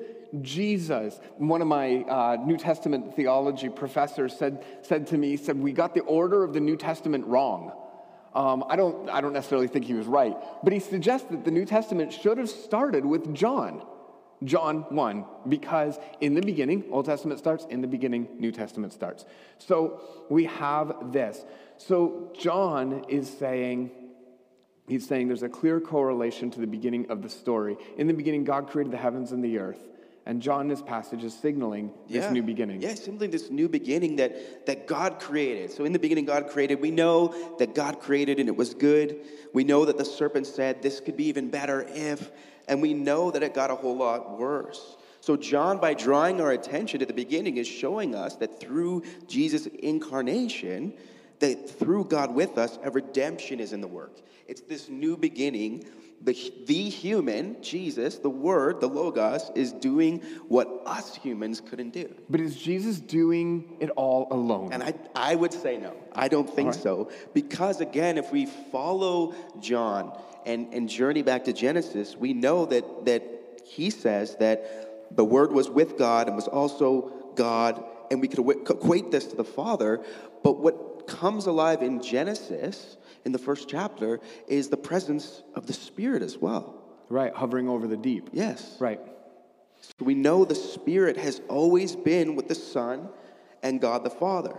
Jesus. 0.43 1.19
One 1.39 1.63
of 1.63 1.69
my 1.69 2.03
uh, 2.03 2.37
New 2.45 2.59
Testament 2.59 3.17
theology 3.17 3.71
professors 3.71 4.37
said, 4.37 4.67
said 4.83 5.07
to 5.09 5.17
me, 5.17 5.39
said, 5.39 5.59
We 5.59 5.73
got 5.73 5.95
the 5.95 6.03
order 6.03 6.45
of 6.45 6.53
the 6.53 6.61
New 6.61 6.77
Testament 6.77 7.27
wrong. 7.27 7.73
Um, 8.35 8.65
I, 8.69 8.77
don't, 8.77 9.09
I 9.09 9.23
don't 9.23 9.33
necessarily 9.33 9.69
think 9.69 9.87
he 9.87 9.95
was 9.95 10.07
right, 10.07 10.37
but 10.63 10.75
he 10.75 10.79
suggests 10.79 11.29
that 11.31 11.47
the 11.47 11.51
New 11.51 11.65
Testament 11.65 12.13
should 12.13 12.37
have 12.37 12.51
started 12.51 13.07
with 13.07 13.35
John. 13.35 13.83
John 14.45 14.85
1, 14.89 15.25
because 15.49 15.99
in 16.21 16.35
the 16.35 16.41
beginning, 16.41 16.85
Old 16.91 17.07
Testament 17.07 17.39
starts, 17.39 17.65
in 17.71 17.81
the 17.81 17.87
beginning, 17.87 18.29
New 18.39 18.53
Testament 18.53 18.93
starts. 18.93 19.25
So 19.59 20.01
we 20.29 20.45
have 20.47 21.13
this. 21.13 21.45
So 21.87 22.31
John 22.39 23.05
is 23.09 23.29
saying, 23.29 23.91
he's 24.87 25.07
saying 25.07 25.29
there's 25.29 25.43
a 25.43 25.49
clear 25.49 25.81
correlation 25.81 26.51
to 26.53 26.61
the 26.61 26.67
beginning 26.67 27.11
of 27.11 27.23
the 27.23 27.29
story. 27.29 27.77
In 27.97 28.07
the 28.07 28.15
beginning, 28.15 28.45
God 28.45 28.69
created 28.69 28.93
the 28.93 28.99
heavens 28.99 29.33
and 29.33 29.45
the 29.45 29.59
earth. 29.59 29.89
And 30.25 30.41
John 30.41 30.63
in 30.63 30.69
this 30.69 30.83
passage 30.83 31.25
is 31.25 31.35
signaling 31.35 31.91
this 32.09 32.31
new 32.31 32.45
beginning. 32.45 32.81
Yeah, 32.81 32.95
simply 32.95 33.27
this 33.27 33.51
new 33.51 33.69
beginning 33.69 34.17
that, 34.17 34.67
that 34.67 34.87
God 34.87 35.19
created. 35.19 35.73
So 35.73 35.85
in 35.85 35.93
the 35.93 35.99
beginning, 35.99 36.27
God 36.27 36.49
created. 36.49 36.81
We 36.81 36.93
know 36.93 37.35
that 37.59 37.75
God 37.75 37.99
created 37.99 38.39
and 38.39 38.49
it 38.49 38.57
was 38.57 38.75
good. 38.75 39.19
We 39.53 39.65
know 39.65 39.85
that 39.85 39.99
the 39.99 40.05
serpent 40.05 40.47
said 40.47 40.81
this 40.81 41.01
could 41.01 41.17
be 41.17 41.25
even 41.25 41.51
better 41.51 41.85
if, 41.89 42.31
and 42.69 42.81
we 42.81 42.95
know 42.95 43.33
that 43.33 43.43
it 43.43 43.55
got 43.55 43.73
a 43.73 43.75
whole 43.75 43.97
lot 43.97 44.39
worse. 44.39 44.97
So, 45.21 45.37
John, 45.37 45.79
by 45.79 45.95
drawing 45.95 46.41
our 46.41 46.53
attention 46.53 47.03
at 47.03 47.09
the 47.09 47.15
beginning, 47.15 47.57
is 47.57 47.67
showing 47.67 48.15
us 48.15 48.37
that 48.37 48.61
through 48.61 49.03
Jesus' 49.27 49.67
incarnation, 49.67 50.95
that 51.43 51.69
through 51.69 52.05
God 52.05 52.35
with 52.35 52.57
us, 52.57 52.79
a 52.85 52.91
redemption 52.91 53.61
is 53.61 53.73
in 53.73 53.81
the 53.81 53.89
work. 53.89 54.21
It's 54.47 54.61
this 54.61 54.89
new 54.89 55.17
beginning. 55.17 55.85
The, 56.21 56.53
the 56.67 56.89
human, 56.89 57.61
Jesus, 57.61 58.19
the 58.19 58.31
Word, 58.31 58.81
the 58.81 58.89
Logos, 58.89 59.51
is 59.57 59.73
doing 59.73 60.21
what 60.47 60.69
us 60.87 61.17
humans 61.17 61.61
couldn't 61.61 61.91
do. 61.91 62.15
But 62.31 62.41
is 62.41 62.55
Jesus 62.55 63.01
doing 63.01 63.77
it 63.81 63.91
all 63.91 64.29
alone? 64.31 64.73
And 64.73 64.85
I, 64.85 64.95
I 65.17 65.35
would 65.35 65.53
say 65.53 65.79
no. 65.79 65.97
I 66.13 66.29
don't 66.29 66.49
think 66.49 66.75
right. 66.75 66.81
so. 66.81 67.11
Because 67.35 67.81
again, 67.81 68.19
if 68.19 68.31
we 68.31 68.47
follow 68.47 69.35
John 69.59 70.17
and, 70.47 70.73
and 70.73 70.89
journey 70.89 71.23
back 71.23 71.45
to 71.47 71.53
Genesis, 71.53 72.17
we 72.17 72.35
know 72.35 72.67
that, 72.67 73.05
that 73.07 73.25
he 73.65 73.91
says 73.91 74.37
that 74.37 75.17
the 75.17 75.25
Word 75.25 75.51
was 75.51 75.69
with 75.69 75.99
God 75.99 76.29
and 76.29 76.37
was 76.37 76.47
also 76.47 77.13
God, 77.35 77.83
and 78.13 78.21
we 78.21 78.29
could 78.29 78.49
equate 78.49 79.11
this 79.11 79.27
to 79.27 79.37
the 79.37 79.45
Father. 79.45 80.05
But 80.45 80.59
what 80.61 80.92
comes 81.07 81.47
alive 81.47 81.83
in 81.83 82.03
Genesis, 82.03 82.97
in 83.25 83.33
the 83.33 83.39
first 83.39 83.69
chapter, 83.69 84.21
is 84.49 84.69
the 84.69 84.77
presence 84.77 85.43
of 85.55 85.67
the 85.67 85.73
Spirit 85.73 86.23
as 86.23 86.39
well. 86.39 86.83
Right, 87.09 87.35
hovering 87.35 87.69
over 87.69 87.87
the 87.87 87.97
deep. 87.97 88.31
Yes. 88.33 88.77
Right. 88.81 89.01
So 89.81 90.05
we 90.05 90.15
know 90.15 90.45
the 90.45 90.55
Spirit 90.55 91.17
has 91.17 91.41
always 91.49 91.97
been 91.97 92.37
with 92.37 92.49
the 92.49 92.55
Son 92.55 93.09
and 93.63 93.81
God 93.81 94.05
the 94.05 94.11
Father. 94.11 94.57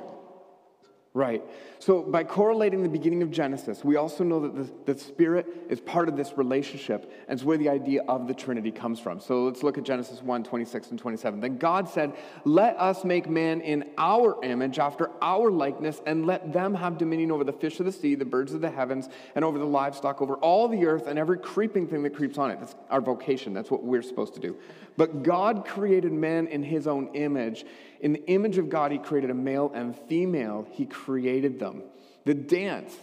Right. 1.16 1.44
So, 1.78 2.02
by 2.02 2.24
correlating 2.24 2.82
the 2.82 2.90
beginning 2.90 3.22
of 3.22 3.30
Genesis, 3.30 3.84
we 3.84 3.98
also 3.98 4.24
know 4.24 4.40
that 4.48 4.56
the, 4.56 4.94
the, 4.94 5.00
Spirit 5.00 5.46
is 5.70 5.80
part 5.80 6.10
of 6.10 6.18
this 6.18 6.40
relationship, 6.40 7.04
and 7.28 7.38
it's 7.38 7.46
where 7.46 7.58
the 7.58 7.70
idea 7.70 8.02
of 8.08 8.28
the 8.28 8.34
Trinity 8.34 8.72
comes 8.72 9.00
from. 9.00 9.20
So, 9.20 9.44
let's 9.44 9.62
look 9.62 9.78
at 9.78 9.84
Genesis 9.84 10.24
1 10.24 10.44
26 10.44 10.90
and 10.90 10.98
27. 10.98 11.40
Then 11.40 11.58
God 11.58 11.88
said, 11.88 12.14
Let 12.46 12.80
us 12.80 13.04
make 13.04 13.30
man 13.30 13.62
in 13.62 13.92
our 13.96 14.44
image, 14.44 14.80
after 14.80 15.12
our 15.22 15.52
likeness, 15.52 16.02
and 16.08 16.26
let 16.26 16.52
them 16.52 16.74
have 16.74 16.98
dominion 16.98 17.32
over 17.32 17.44
the 17.44 17.54
fish 17.54 17.80
of 17.80 17.86
the 17.86 17.92
sea, 17.92 18.16
the 18.16 18.26
birds 18.26 18.56
of 18.56 18.62
the 18.62 18.72
heavens, 18.72 19.08
and 19.36 19.46
over 19.46 19.60
the 19.60 19.66
livestock, 19.66 20.20
over 20.20 20.34
all 20.38 20.68
the 20.68 20.84
earth, 20.88 21.06
and 21.06 21.20
every 21.20 21.38
creeping 21.38 21.86
thing 21.86 22.02
that 22.02 22.16
creeps 22.16 22.40
on 22.40 22.50
it. 22.50 22.60
That's 22.60 22.74
our 22.90 23.02
vocation. 23.02 23.54
That's 23.54 23.70
what 23.70 23.84
we're 23.84 24.02
supposed 24.02 24.34
to 24.34 24.40
do. 24.40 24.58
But 24.98 25.22
God 25.22 25.66
created 25.66 26.12
man 26.12 26.48
in 26.48 26.64
his 26.64 26.88
own 26.88 27.10
image. 27.14 27.66
In 28.04 28.12
the 28.12 28.26
image 28.28 28.58
of 28.58 28.70
God, 28.70 28.92
he 28.92 28.98
created 28.98 29.30
a 29.30 29.34
male 29.34 29.72
and 29.74 29.98
female, 29.98 30.68
he 30.70 30.86
created 30.86 31.58
them. 31.58 31.84
The 32.26 32.34
dance, 32.34 32.94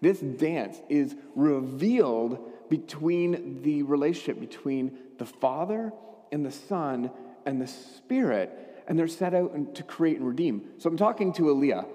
this 0.00 0.18
dance 0.18 0.80
is 0.88 1.14
revealed 1.34 2.38
between 2.70 3.60
the 3.62 3.82
relationship 3.82 4.40
between 4.40 4.96
the 5.18 5.26
Father 5.26 5.92
and 6.32 6.44
the 6.44 6.50
Son 6.50 7.10
and 7.44 7.60
the 7.60 7.66
Spirit, 7.66 8.82
and 8.88 8.98
they're 8.98 9.08
set 9.08 9.34
out 9.34 9.74
to 9.74 9.82
create 9.82 10.16
and 10.16 10.26
redeem. 10.26 10.62
So 10.78 10.88
I'm 10.88 10.96
talking 10.96 11.34
to 11.34 11.42
Aaliyah 11.42 11.86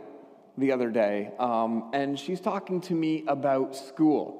the 0.56 0.72
other 0.72 0.92
day, 0.92 1.32
um, 1.40 1.90
and 1.94 2.18
she's 2.18 2.40
talking 2.40 2.80
to 2.82 2.94
me 2.94 3.24
about 3.28 3.76
school. 3.76 4.38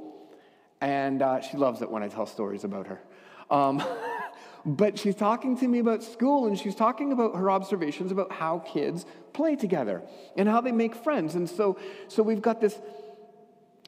And 0.80 1.24
uh, 1.24 1.42
she 1.42 1.58
loves 1.58 1.82
it 1.82 1.90
when 1.90 2.04
I 2.04 2.08
tell 2.08 2.28
stories 2.28 2.64
about 2.64 2.86
her. 2.86 3.02
Um, 3.50 3.84
But 4.66 5.00
she's 5.00 5.16
talking 5.16 5.58
to 5.58 5.68
me 5.68 5.80
about 5.80 6.04
school 6.04 6.48
and 6.48 6.58
she's 6.58 6.76
talking 6.76 7.12
about 7.12 7.36
her 7.36 7.50
observations 7.50 8.12
about 8.12 8.32
how 8.32 8.60
kids 8.60 9.06
play 9.34 9.56
together 9.56 10.04
and 10.38 10.48
how 10.48 10.62
they 10.62 10.72
make 10.72 10.94
friends. 10.96 11.36
And 11.36 11.50
so, 11.50 11.80
so 12.08 12.22
we've 12.22 12.42
got 12.42 12.62
this, 12.62 12.80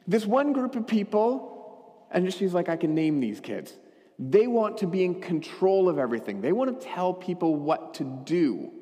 this 0.06 0.26
one 0.26 0.52
group 0.52 0.74
of 0.74 0.86
people, 0.86 2.06
and 2.10 2.32
she's 2.32 2.54
like, 2.54 2.68
I 2.68 2.76
can 2.76 2.94
name 2.94 3.20
these 3.20 3.40
kids. 3.40 3.72
They 4.18 4.46
want 4.46 4.78
to 4.78 4.86
be 4.86 5.04
in 5.04 5.20
control 5.20 5.88
of 5.88 5.98
everything, 5.98 6.40
they 6.40 6.52
want 6.52 6.80
to 6.80 6.86
tell 6.86 7.12
people 7.12 7.54
what 7.54 7.94
to 7.94 8.04
do. 8.24 8.72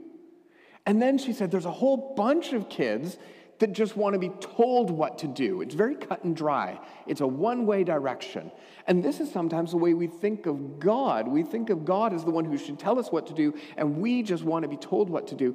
And 0.84 1.00
then 1.00 1.18
she 1.18 1.32
said, 1.32 1.50
There's 1.50 1.64
a 1.64 1.70
whole 1.70 2.14
bunch 2.16 2.52
of 2.52 2.68
kids 2.68 3.16
that 3.62 3.72
just 3.72 3.96
want 3.96 4.12
to 4.12 4.18
be 4.18 4.30
told 4.40 4.90
what 4.90 5.18
to 5.18 5.28
do. 5.28 5.62
It's 5.62 5.76
very 5.76 5.94
cut 5.94 6.24
and 6.24 6.34
dry, 6.34 6.80
it's 7.06 7.20
a 7.20 7.26
one 7.26 7.64
way 7.64 7.84
direction. 7.84 8.50
And 8.88 9.04
this 9.04 9.20
is 9.20 9.30
sometimes 9.30 9.70
the 9.70 9.76
way 9.76 9.94
we 9.94 10.08
think 10.08 10.46
of 10.46 10.80
God. 10.80 11.28
We 11.28 11.44
think 11.44 11.70
of 11.70 11.84
God 11.84 12.12
as 12.12 12.24
the 12.24 12.32
one 12.32 12.44
who 12.44 12.58
should 12.58 12.80
tell 12.80 12.98
us 12.98 13.12
what 13.12 13.28
to 13.28 13.32
do, 13.32 13.54
and 13.76 13.98
we 13.98 14.24
just 14.24 14.42
want 14.42 14.64
to 14.64 14.68
be 14.68 14.76
told 14.76 15.08
what 15.08 15.28
to 15.28 15.36
do. 15.36 15.54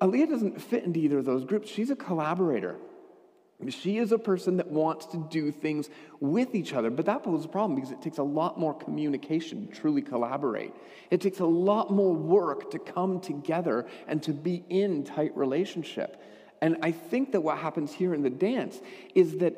Aaliyah 0.00 0.28
doesn't 0.28 0.60
fit 0.60 0.82
into 0.82 0.98
either 0.98 1.18
of 1.18 1.26
those 1.26 1.44
groups. 1.44 1.70
She's 1.70 1.90
a 1.90 1.96
collaborator. 1.96 2.76
She 3.68 3.98
is 3.98 4.10
a 4.10 4.18
person 4.18 4.56
that 4.56 4.66
wants 4.66 5.06
to 5.06 5.28
do 5.30 5.52
things 5.52 5.88
with 6.18 6.56
each 6.56 6.74
other, 6.74 6.90
but 6.90 7.06
that 7.06 7.22
poses 7.22 7.44
a 7.44 7.48
problem 7.48 7.76
because 7.76 7.92
it 7.92 8.02
takes 8.02 8.18
a 8.18 8.24
lot 8.24 8.58
more 8.58 8.74
communication 8.74 9.68
to 9.68 9.72
truly 9.72 10.02
collaborate. 10.02 10.74
It 11.12 11.20
takes 11.20 11.38
a 11.38 11.46
lot 11.46 11.92
more 11.92 12.12
work 12.12 12.72
to 12.72 12.80
come 12.80 13.20
together 13.20 13.86
and 14.08 14.20
to 14.24 14.32
be 14.32 14.64
in 14.68 15.04
tight 15.04 15.36
relationship. 15.36 16.20
And 16.60 16.78
I 16.82 16.92
think 16.92 17.32
that 17.32 17.40
what 17.40 17.58
happens 17.58 17.92
here 17.92 18.14
in 18.14 18.22
the 18.22 18.30
dance 18.30 18.80
is 19.14 19.38
that, 19.38 19.56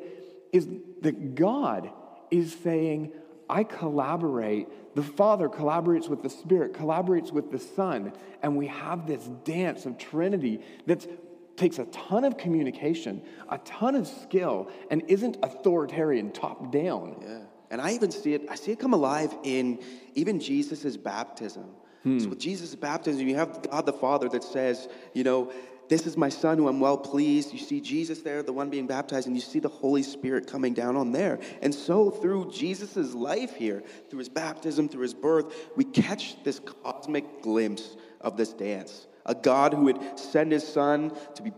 is 0.51 0.67
that 1.01 1.35
God 1.35 1.91
is 2.31 2.55
saying, 2.63 3.11
I 3.49 3.63
collaborate. 3.63 4.95
The 4.95 5.03
Father 5.03 5.47
collaborates 5.47 6.09
with 6.09 6.21
the 6.21 6.29
Spirit, 6.29 6.73
collaborates 6.73 7.31
with 7.31 7.51
the 7.51 7.59
Son, 7.59 8.11
and 8.41 8.57
we 8.57 8.67
have 8.67 9.07
this 9.07 9.23
dance 9.45 9.85
of 9.85 9.97
Trinity 9.97 10.61
that 10.85 11.07
takes 11.57 11.79
a 11.79 11.85
ton 11.85 12.23
of 12.23 12.37
communication, 12.37 13.21
a 13.49 13.57
ton 13.59 13.95
of 13.95 14.07
skill, 14.07 14.69
and 14.91 15.03
isn't 15.07 15.37
authoritarian, 15.43 16.31
top 16.31 16.71
down. 16.71 17.17
Yeah. 17.21 17.39
And 17.69 17.81
I 17.81 17.91
even 17.93 18.11
see 18.11 18.33
it, 18.33 18.47
I 18.49 18.55
see 18.55 18.71
it 18.71 18.79
come 18.79 18.93
alive 18.93 19.35
in 19.43 19.79
even 20.15 20.39
Jesus' 20.39 20.95
baptism. 20.95 21.65
Hmm. 22.03 22.19
So 22.19 22.29
with 22.29 22.39
Jesus' 22.39 22.75
baptism, 22.75 23.27
you 23.27 23.35
have 23.35 23.69
God 23.69 23.85
the 23.85 23.93
Father 23.93 24.29
that 24.29 24.43
says, 24.43 24.87
you 25.13 25.23
know, 25.23 25.51
this 25.89 26.05
is 26.05 26.17
my 26.17 26.29
son 26.29 26.57
who 26.57 26.67
I'm 26.67 26.79
well 26.79 26.97
pleased. 26.97 27.53
You 27.53 27.59
see 27.59 27.79
Jesus 27.81 28.21
there, 28.21 28.43
the 28.43 28.53
one 28.53 28.69
being 28.69 28.87
baptized, 28.87 29.27
and 29.27 29.35
you 29.35 29.41
see 29.41 29.59
the 29.59 29.69
Holy 29.69 30.03
Spirit 30.03 30.47
coming 30.47 30.73
down 30.73 30.95
on 30.95 31.11
there. 31.11 31.39
And 31.61 31.73
so, 31.73 32.09
through 32.09 32.51
Jesus' 32.51 33.13
life 33.13 33.55
here, 33.55 33.83
through 34.09 34.19
his 34.19 34.29
baptism, 34.29 34.89
through 34.89 35.03
his 35.03 35.13
birth, 35.13 35.53
we 35.75 35.83
catch 35.83 36.41
this 36.43 36.59
cosmic 36.59 37.41
glimpse 37.41 37.95
of 38.21 38.37
this 38.37 38.53
dance. 38.53 39.07
A 39.25 39.35
God 39.35 39.73
who 39.73 39.83
would 39.83 40.19
send 40.19 40.51
his 40.51 40.65
son 40.65 41.11
to 41.35 41.43
be 41.43 41.51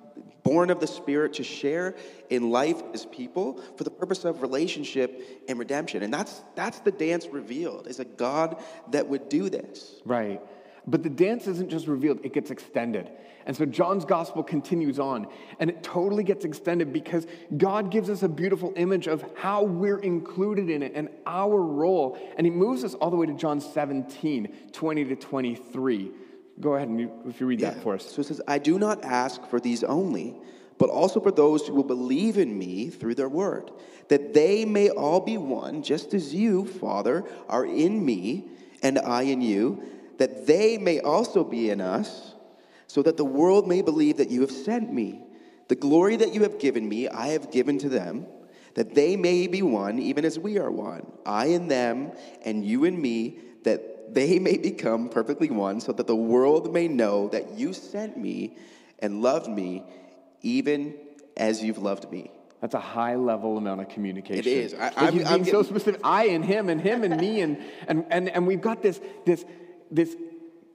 born 0.43 0.69
of 0.69 0.79
the 0.79 0.87
Spirit 0.87 1.33
to 1.33 1.43
share 1.43 1.95
in 2.29 2.49
life 2.49 2.81
as 2.93 3.05
people 3.05 3.61
for 3.77 3.83
the 3.83 3.91
purpose 3.91 4.25
of 4.25 4.41
relationship 4.41 5.43
and 5.47 5.59
redemption. 5.59 6.01
And 6.01 6.13
that's, 6.13 6.43
that's 6.55 6.79
the 6.79 6.91
dance 6.91 7.27
revealed, 7.27 7.87
is 7.87 7.99
a 7.99 8.05
God 8.05 8.61
that 8.89 9.07
would 9.07 9.29
do 9.29 9.49
this. 9.49 10.01
Right. 10.05 10.41
But 10.87 11.03
the 11.03 11.09
dance 11.09 11.47
isn't 11.47 11.69
just 11.69 11.87
revealed, 11.87 12.19
it 12.23 12.33
gets 12.33 12.51
extended. 12.51 13.09
And 13.45 13.55
so 13.55 13.65
John's 13.65 14.05
gospel 14.05 14.43
continues 14.43 14.99
on, 14.99 15.27
and 15.59 15.69
it 15.69 15.81
totally 15.81 16.23
gets 16.23 16.45
extended 16.45 16.93
because 16.93 17.25
God 17.57 17.89
gives 17.89 18.09
us 18.09 18.21
a 18.21 18.29
beautiful 18.29 18.73
image 18.75 19.07
of 19.07 19.23
how 19.35 19.63
we're 19.63 19.99
included 19.99 20.69
in 20.69 20.83
it 20.83 20.91
and 20.93 21.09
our 21.25 21.61
role. 21.61 22.17
And 22.37 22.45
he 22.45 22.51
moves 22.51 22.83
us 22.83 22.93
all 22.95 23.09
the 23.09 23.17
way 23.17 23.25
to 23.25 23.33
John 23.33 23.59
17, 23.59 24.69
20 24.71 25.05
to 25.05 25.15
23. 25.15 26.11
Go 26.59 26.75
ahead 26.75 26.89
and 26.89 27.09
if 27.25 27.39
you 27.39 27.47
read 27.47 27.61
yeah. 27.61 27.71
that 27.71 27.81
for 27.81 27.95
us. 27.95 28.05
So 28.05 28.21
it 28.21 28.25
says, 28.25 28.41
I 28.47 28.59
do 28.59 28.77
not 28.77 29.03
ask 29.03 29.43
for 29.47 29.59
these 29.59 29.83
only, 29.83 30.35
but 30.77 30.89
also 30.89 31.19
for 31.19 31.31
those 31.31 31.65
who 31.65 31.73
will 31.73 31.83
believe 31.83 32.37
in 32.37 32.57
me 32.57 32.89
through 32.89 33.15
their 33.15 33.29
word, 33.29 33.71
that 34.09 34.33
they 34.33 34.65
may 34.65 34.89
all 34.89 35.21
be 35.21 35.37
one, 35.37 35.81
just 35.81 36.13
as 36.13 36.35
you, 36.35 36.65
Father, 36.65 37.23
are 37.47 37.65
in 37.65 38.05
me 38.05 38.49
and 38.83 38.99
I 38.99 39.23
in 39.23 39.41
you 39.41 39.81
that 40.19 40.45
they 40.45 40.77
may 40.77 40.99
also 40.99 41.43
be 41.43 41.69
in 41.69 41.81
us, 41.81 42.35
so 42.87 43.01
that 43.01 43.17
the 43.17 43.25
world 43.25 43.67
may 43.67 43.81
believe 43.81 44.17
that 44.17 44.29
you 44.29 44.41
have 44.41 44.51
sent 44.51 44.93
me. 44.93 45.23
The 45.69 45.75
glory 45.75 46.17
that 46.17 46.33
you 46.33 46.43
have 46.43 46.59
given 46.59 46.87
me, 46.87 47.07
I 47.07 47.27
have 47.27 47.51
given 47.51 47.77
to 47.79 47.89
them, 47.89 48.27
that 48.75 48.93
they 48.95 49.15
may 49.15 49.47
be 49.47 49.61
one, 49.61 49.97
even 49.97 50.25
as 50.25 50.37
we 50.37 50.57
are 50.57 50.69
one. 50.69 51.05
I 51.25 51.47
and 51.47 51.71
them, 51.71 52.11
and 52.43 52.65
you 52.65 52.85
and 52.85 52.99
me, 52.99 53.39
that 53.63 54.13
they 54.13 54.39
may 54.39 54.57
become 54.57 55.09
perfectly 55.09 55.49
one, 55.49 55.79
so 55.79 55.93
that 55.93 56.07
the 56.07 56.15
world 56.15 56.73
may 56.73 56.87
know 56.87 57.29
that 57.29 57.57
you 57.57 57.73
sent 57.73 58.17
me 58.17 58.57
and 58.99 59.21
loved 59.21 59.49
me, 59.49 59.83
even 60.41 60.95
as 61.37 61.63
you've 61.63 61.77
loved 61.77 62.11
me. 62.11 62.31
That's 62.59 62.73
a 62.73 62.79
high 62.79 63.15
level 63.15 63.57
amount 63.57 63.79
of 63.81 63.89
communication. 63.89 64.39
It 64.39 64.47
is. 64.47 64.73
I, 64.73 64.91
am 65.07 65.13
being 65.13 65.25
getting... 65.25 65.45
so 65.45 65.63
specific. 65.63 66.01
I 66.03 66.25
and 66.25 66.43
him, 66.43 66.67
and 66.67 66.81
him 66.81 67.05
and 67.05 67.15
me, 67.15 67.39
and 67.39 67.57
and 67.87 68.05
and, 68.09 68.27
and 68.27 68.45
we've 68.45 68.59
got 68.59 68.81
this 68.81 68.99
this 69.25 69.45
this 69.91 70.15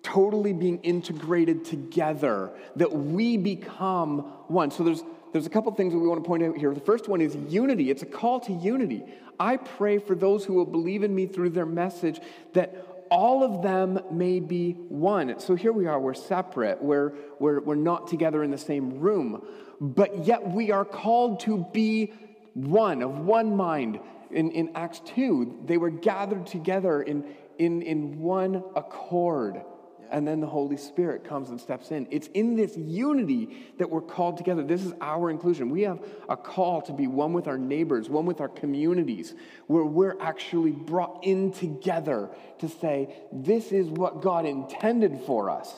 totally 0.02 0.52
being 0.52 0.78
integrated 0.82 1.64
together, 1.64 2.50
that 2.76 2.92
we 2.92 3.36
become 3.36 4.18
one. 4.48 4.70
So 4.70 4.84
there's 4.84 5.02
there's 5.32 5.46
a 5.46 5.50
couple 5.50 5.72
things 5.74 5.92
that 5.92 5.98
we 5.98 6.06
want 6.06 6.22
to 6.22 6.28
point 6.28 6.44
out 6.44 6.56
here. 6.56 6.72
The 6.72 6.78
first 6.78 7.08
one 7.08 7.20
is 7.20 7.34
unity. 7.48 7.90
It's 7.90 8.02
a 8.02 8.06
call 8.06 8.38
to 8.40 8.52
unity. 8.52 9.02
I 9.40 9.56
pray 9.56 9.98
for 9.98 10.14
those 10.14 10.44
who 10.44 10.54
will 10.54 10.64
believe 10.64 11.02
in 11.02 11.12
me 11.12 11.26
through 11.26 11.50
their 11.50 11.66
message 11.66 12.20
that 12.52 12.86
all 13.10 13.42
of 13.42 13.60
them 13.62 14.00
may 14.12 14.38
be 14.38 14.72
one. 14.72 15.40
So 15.40 15.56
here 15.56 15.72
we 15.72 15.86
are, 15.86 15.98
we're 15.98 16.14
separate, 16.14 16.82
we're, 16.82 17.12
we're, 17.38 17.60
we're 17.60 17.74
not 17.74 18.06
together 18.06 18.42
in 18.44 18.50
the 18.52 18.58
same 18.58 19.00
room, 19.00 19.44
but 19.80 20.24
yet 20.24 20.48
we 20.48 20.70
are 20.70 20.84
called 20.84 21.40
to 21.40 21.66
be 21.72 22.12
one, 22.54 23.02
of 23.02 23.18
one 23.20 23.56
mind. 23.56 23.98
In, 24.30 24.50
in 24.52 24.70
Acts 24.74 25.00
2, 25.14 25.62
they 25.66 25.76
were 25.76 25.90
gathered 25.90 26.46
together 26.46 27.02
in, 27.02 27.24
in, 27.58 27.82
in 27.82 28.18
one 28.18 28.62
accord 28.74 29.62
and 30.10 30.28
then 30.28 30.40
the 30.40 30.46
Holy 30.46 30.76
Spirit 30.76 31.24
comes 31.24 31.50
and 31.50 31.60
steps 31.60 31.90
in. 31.90 32.06
It's 32.10 32.28
in 32.28 32.54
this 32.54 32.76
unity 32.76 33.66
that 33.78 33.90
we're 33.90 34.00
called 34.00 34.36
together. 34.36 34.62
This 34.62 34.84
is 34.84 34.92
our 35.00 35.28
inclusion. 35.30 35.70
We 35.70 35.82
have 35.82 36.04
a 36.28 36.36
call 36.36 36.82
to 36.82 36.92
be 36.92 37.08
one 37.08 37.32
with 37.32 37.48
our 37.48 37.58
neighbors, 37.58 38.08
one 38.08 38.24
with 38.24 38.40
our 38.40 38.48
communities, 38.48 39.34
where 39.66 39.84
we're 39.84 40.16
actually 40.20 40.70
brought 40.70 41.24
in 41.24 41.52
together 41.52 42.30
to 42.60 42.68
say, 42.68 43.14
this 43.32 43.72
is 43.72 43.88
what 43.88 44.22
God 44.22 44.46
intended 44.46 45.20
for 45.26 45.50
us. 45.50 45.74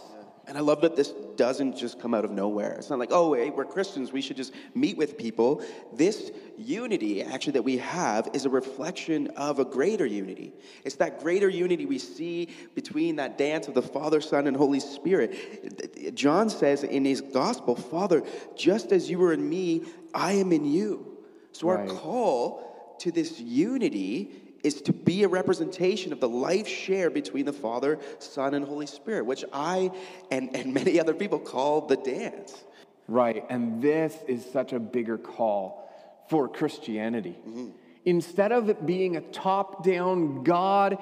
And 0.49 0.57
I 0.57 0.61
love 0.61 0.81
that 0.83 0.95
this 0.95 1.13
doesn't 1.35 1.77
just 1.77 2.01
come 2.01 2.15
out 2.15 2.25
of 2.25 2.31
nowhere. 2.31 2.77
It's 2.79 2.89
not 2.89 3.01
like, 3.01 3.11
oh, 3.11 3.35
hey, 3.35 3.51
we're 3.51 3.65
Christians, 3.65 4.13
we 4.13 4.21
should 4.21 4.37
just 4.37 4.53
meet 4.75 4.97
with 4.97 5.19
people. 5.19 5.61
This 5.93 6.31
unity, 6.57 7.23
actually, 7.23 7.55
that 7.55 7.63
we 7.63 7.79
have 7.79 8.29
is 8.33 8.45
a 8.45 8.49
reflection 8.49 9.27
of 9.37 9.59
a 9.59 9.65
greater 9.65 10.07
unity. 10.07 10.53
It's 10.85 10.97
that 10.97 11.21
greater 11.21 11.49
unity 11.49 11.85
we 11.85 11.99
see 11.99 12.51
between 12.77 13.17
that 13.17 13.39
dance 13.39 13.67
of 13.67 13.75
the 13.75 13.83
Father, 13.83 14.21
Son, 14.21 14.47
and 14.47 14.57
Holy 14.57 14.81
Spirit. 14.81 16.15
John 16.15 16.49
says 16.49 16.85
in 16.85 17.05
his 17.05 17.21
gospel, 17.21 17.75
Father, 17.75 18.23
just 18.55 18.93
as 18.93 19.11
you 19.11 19.19
were 19.19 19.33
in 19.33 19.49
me, 19.49 19.83
I 20.15 20.33
am 20.35 20.53
in 20.53 20.65
you. 20.65 21.19
So 21.53 21.69
right. 21.69 21.89
our 21.89 21.95
call 21.97 22.97
to 23.01 23.11
this 23.11 23.41
unity 23.41 24.46
is 24.67 24.83
to 24.83 24.93
be 24.93 25.23
a 25.23 25.29
representation 25.29 26.13
of 26.13 26.19
the 26.19 26.29
life 26.29 26.67
shared 26.67 27.15
between 27.15 27.47
the 27.47 27.53
Father, 27.53 28.01
Son, 28.19 28.53
and 28.53 28.65
Holy 28.65 28.87
Spirit, 28.87 29.25
which 29.25 29.45
I 29.53 29.93
and, 30.33 30.55
and 30.57 30.75
many 30.75 30.99
other 30.99 31.15
people 31.15 31.39
call 31.39 31.83
the 31.83 31.97
dance. 31.97 32.65
Right, 33.07 33.45
and 33.49 33.81
this 33.81 34.13
is 34.27 34.45
such 34.45 34.73
a 34.73 34.81
bigger 34.81 35.19
call 35.19 35.89
for 36.29 36.49
Christianity. 36.49 37.39
Mm-hmm. 37.47 37.69
Instead 38.05 38.51
of 38.51 38.69
it 38.69 38.85
being 38.85 39.17
a 39.17 39.21
top 39.21 39.85
down, 39.85 40.43
God, 40.43 40.99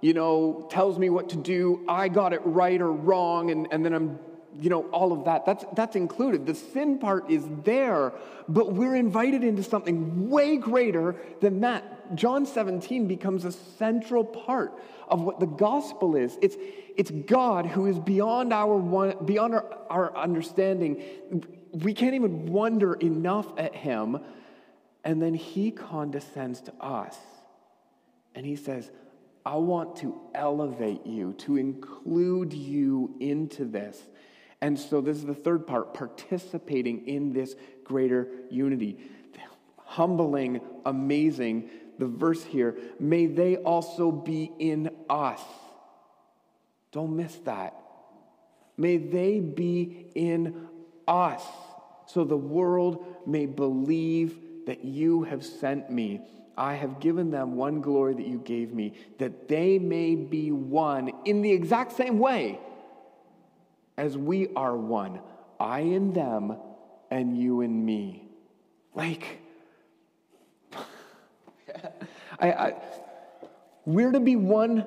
you 0.00 0.14
know, 0.14 0.68
tells 0.70 0.96
me 0.96 1.10
what 1.10 1.30
to 1.30 1.36
do, 1.36 1.84
I 1.88 2.06
got 2.06 2.32
it 2.32 2.42
right 2.44 2.80
or 2.80 2.92
wrong, 2.92 3.50
and, 3.50 3.66
and 3.72 3.84
then 3.84 3.92
I'm 3.92 4.20
you 4.58 4.70
know, 4.70 4.82
all 4.90 5.12
of 5.12 5.24
that. 5.24 5.46
That's, 5.46 5.64
that's 5.74 5.96
included. 5.96 6.46
The 6.46 6.54
sin 6.54 6.98
part 6.98 7.30
is 7.30 7.44
there, 7.64 8.12
but 8.48 8.72
we're 8.72 8.96
invited 8.96 9.44
into 9.44 9.62
something 9.62 10.28
way 10.28 10.56
greater 10.56 11.16
than 11.40 11.60
that. 11.60 12.16
John 12.16 12.46
17 12.46 13.06
becomes 13.06 13.44
a 13.44 13.52
central 13.52 14.24
part 14.24 14.72
of 15.08 15.22
what 15.22 15.40
the 15.40 15.46
gospel 15.46 16.16
is. 16.16 16.38
It's, 16.42 16.56
it's 16.96 17.10
God 17.10 17.66
who 17.66 17.86
is 17.86 17.98
beyond 17.98 18.52
our 18.52 18.76
one, 18.76 19.14
beyond 19.24 19.54
our, 19.54 19.78
our 19.88 20.16
understanding. 20.16 21.44
We 21.72 21.94
can't 21.94 22.14
even 22.14 22.46
wonder 22.46 22.94
enough 22.94 23.46
at 23.56 23.74
him. 23.74 24.20
And 25.04 25.22
then 25.22 25.34
he 25.34 25.70
condescends 25.70 26.60
to 26.62 26.74
us. 26.80 27.16
And 28.34 28.44
he 28.44 28.56
says, 28.56 28.90
I 29.44 29.56
want 29.56 29.96
to 29.96 30.20
elevate 30.34 31.06
you, 31.06 31.32
to 31.38 31.56
include 31.56 32.52
you 32.52 33.14
into 33.20 33.64
this. 33.64 33.98
And 34.62 34.78
so, 34.78 35.00
this 35.00 35.16
is 35.16 35.24
the 35.24 35.34
third 35.34 35.66
part 35.66 35.94
participating 35.94 37.06
in 37.08 37.32
this 37.32 37.54
greater 37.84 38.28
unity. 38.50 38.98
Humbling, 39.78 40.60
amazing. 40.84 41.70
The 41.98 42.06
verse 42.06 42.44
here, 42.44 42.76
may 42.98 43.26
they 43.26 43.56
also 43.56 44.10
be 44.10 44.50
in 44.58 44.90
us. 45.08 45.40
Don't 46.92 47.16
miss 47.16 47.34
that. 47.44 47.74
May 48.76 48.96
they 48.96 49.40
be 49.40 50.10
in 50.14 50.68
us, 51.06 51.42
so 52.06 52.24
the 52.24 52.36
world 52.36 53.04
may 53.26 53.46
believe 53.46 54.38
that 54.66 54.84
you 54.84 55.24
have 55.24 55.44
sent 55.44 55.90
me. 55.90 56.20
I 56.56 56.74
have 56.74 57.00
given 57.00 57.30
them 57.30 57.56
one 57.56 57.80
glory 57.80 58.14
that 58.14 58.26
you 58.26 58.38
gave 58.38 58.72
me, 58.72 58.92
that 59.18 59.48
they 59.48 59.78
may 59.78 60.14
be 60.14 60.52
one 60.52 61.10
in 61.24 61.42
the 61.42 61.52
exact 61.52 61.92
same 61.92 62.18
way 62.18 62.58
as 64.00 64.16
we 64.16 64.48
are 64.56 64.74
one, 64.74 65.20
I 65.60 65.80
in 65.80 66.14
them 66.14 66.56
and 67.10 67.36
you 67.36 67.60
in 67.60 67.84
me. 67.84 68.24
Like, 68.94 69.42
I, 72.40 72.50
I, 72.50 72.74
we're 73.84 74.12
to 74.12 74.20
be 74.20 74.36
one 74.36 74.86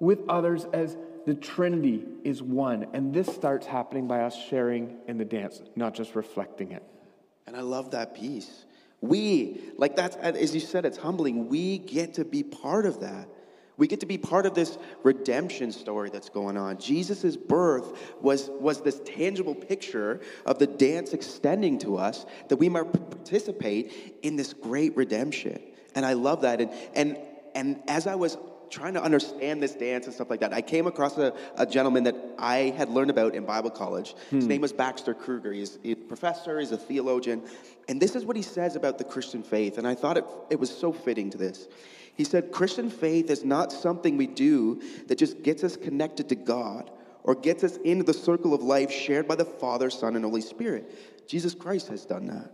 with 0.00 0.20
others 0.26 0.64
as 0.72 0.96
the 1.26 1.34
Trinity 1.34 2.02
is 2.24 2.42
one. 2.42 2.86
And 2.94 3.12
this 3.12 3.26
starts 3.26 3.66
happening 3.66 4.08
by 4.08 4.22
us 4.22 4.34
sharing 4.48 4.96
in 5.06 5.18
the 5.18 5.24
dance, 5.26 5.60
not 5.76 5.92
just 5.92 6.14
reflecting 6.14 6.72
it. 6.72 6.82
And 7.46 7.54
I 7.54 7.60
love 7.60 7.90
that 7.90 8.14
piece. 8.14 8.64
We, 9.02 9.60
like 9.76 9.96
that's, 9.96 10.16
as 10.16 10.54
you 10.54 10.60
said, 10.60 10.86
it's 10.86 10.96
humbling. 10.96 11.50
We 11.50 11.76
get 11.76 12.14
to 12.14 12.24
be 12.24 12.42
part 12.42 12.86
of 12.86 13.00
that. 13.00 13.28
We 13.80 13.86
get 13.86 14.00
to 14.00 14.06
be 14.06 14.18
part 14.18 14.44
of 14.44 14.52
this 14.52 14.76
redemption 15.02 15.72
story 15.72 16.10
that's 16.10 16.28
going 16.28 16.58
on. 16.58 16.76
Jesus' 16.76 17.34
birth 17.34 18.14
was, 18.20 18.50
was 18.50 18.82
this 18.82 19.00
tangible 19.06 19.54
picture 19.54 20.20
of 20.44 20.58
the 20.58 20.66
dance 20.66 21.14
extending 21.14 21.78
to 21.78 21.96
us 21.96 22.26
that 22.48 22.56
we 22.56 22.68
might 22.68 22.92
participate 22.92 24.18
in 24.20 24.36
this 24.36 24.52
great 24.52 24.94
redemption. 24.98 25.62
And 25.94 26.04
I 26.04 26.12
love 26.12 26.42
that. 26.42 26.60
And, 26.60 26.70
and, 26.94 27.18
and 27.54 27.82
as 27.88 28.06
I 28.06 28.16
was 28.16 28.36
trying 28.68 28.92
to 28.94 29.02
understand 29.02 29.62
this 29.62 29.72
dance 29.72 30.04
and 30.04 30.14
stuff 30.14 30.28
like 30.28 30.40
that, 30.40 30.52
I 30.52 30.60
came 30.60 30.86
across 30.86 31.16
a, 31.16 31.32
a 31.56 31.64
gentleman 31.64 32.04
that 32.04 32.16
I 32.38 32.74
had 32.76 32.90
learned 32.90 33.10
about 33.10 33.34
in 33.34 33.46
Bible 33.46 33.70
college. 33.70 34.14
Hmm. 34.28 34.36
His 34.36 34.46
name 34.46 34.60
was 34.60 34.74
Baxter 34.74 35.14
Kruger. 35.14 35.54
He's, 35.54 35.78
he's, 35.82 35.94
a 35.94 35.96
professor, 35.96 36.60
he's 36.60 36.72
a 36.72 36.76
theologian. 36.76 37.42
And 37.88 37.98
this 37.98 38.14
is 38.14 38.26
what 38.26 38.36
he 38.36 38.42
says 38.42 38.76
about 38.76 38.98
the 38.98 39.04
Christian 39.04 39.42
faith. 39.42 39.78
And 39.78 39.88
I 39.88 39.94
thought 39.94 40.18
it, 40.18 40.26
it 40.50 40.60
was 40.60 40.68
so 40.68 40.92
fitting 40.92 41.30
to 41.30 41.38
this. 41.38 41.66
He 42.20 42.24
said, 42.24 42.52
Christian 42.52 42.90
faith 42.90 43.30
is 43.30 43.46
not 43.46 43.72
something 43.72 44.18
we 44.18 44.26
do 44.26 44.82
that 45.06 45.16
just 45.16 45.42
gets 45.42 45.64
us 45.64 45.74
connected 45.74 46.28
to 46.28 46.34
God 46.34 46.90
or 47.22 47.34
gets 47.34 47.64
us 47.64 47.78
into 47.78 48.04
the 48.04 48.12
circle 48.12 48.52
of 48.52 48.62
life 48.62 48.90
shared 48.90 49.26
by 49.26 49.36
the 49.36 49.46
Father, 49.46 49.88
Son, 49.88 50.16
and 50.16 50.24
Holy 50.26 50.42
Spirit. 50.42 51.26
Jesus 51.26 51.54
Christ 51.54 51.88
has 51.88 52.04
done 52.04 52.26
that. 52.26 52.52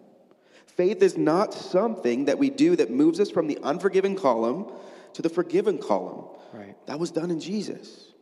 Faith 0.69 1.03
is 1.03 1.17
not 1.17 1.53
something 1.53 2.27
that 2.27 2.39
we 2.39 2.49
do 2.49 2.77
that 2.77 2.93
moves 2.93 3.19
us 3.19 3.29
from 3.29 3.49
the 3.49 3.59
unforgiven 3.65 4.15
column 4.15 4.71
to 5.15 5.21
the 5.21 5.29
forgiven 5.29 5.79
column. 5.79 6.27
Right. 6.53 6.77
That 6.87 7.01
was 7.01 7.11
done 7.11 7.33
in 7.33 7.41
Jesus. 7.41 8.13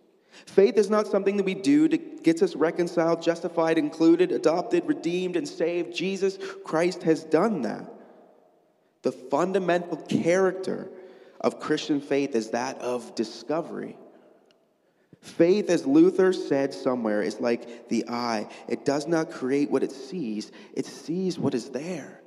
Faith 0.47 0.79
is 0.79 0.89
not 0.89 1.07
something 1.07 1.37
that 1.37 1.45
we 1.45 1.53
do 1.53 1.89
that 1.89 2.25
gets 2.25 2.41
us 2.41 2.57
reconciled, 2.57 3.21
justified, 3.21 3.77
included, 3.77 4.33
adopted, 4.33 4.87
redeemed, 4.87 5.37
and 5.37 5.47
saved. 5.47 5.95
Jesus 5.95 6.39
Christ 6.65 7.03
has 7.03 7.23
done 7.23 7.61
that. 7.61 7.93
The 9.03 9.13
fundamental 9.13 9.99
character 9.99 10.89
of 11.41 11.61
Christian 11.61 12.01
faith 12.01 12.35
is 12.35 12.51
that 12.51 12.79
of 12.79 13.15
discovery. 13.15 13.97
Faith, 15.21 15.71
as 15.71 15.87
Luther 15.87 16.33
said 16.35 16.75
somewhere, 16.75 17.23
is 17.23 17.41
like 17.41 17.89
the 17.89 18.05
eye. 18.09 18.47
It 18.69 18.85
does 18.85 19.07
not 19.07 19.31
create 19.31 19.71
what 19.71 19.83
it 19.83 19.93
sees, 19.93 20.53
it 20.75 20.87
sees 20.87 21.39
what 21.39 21.55
is 21.55 21.71
there. 21.71 22.21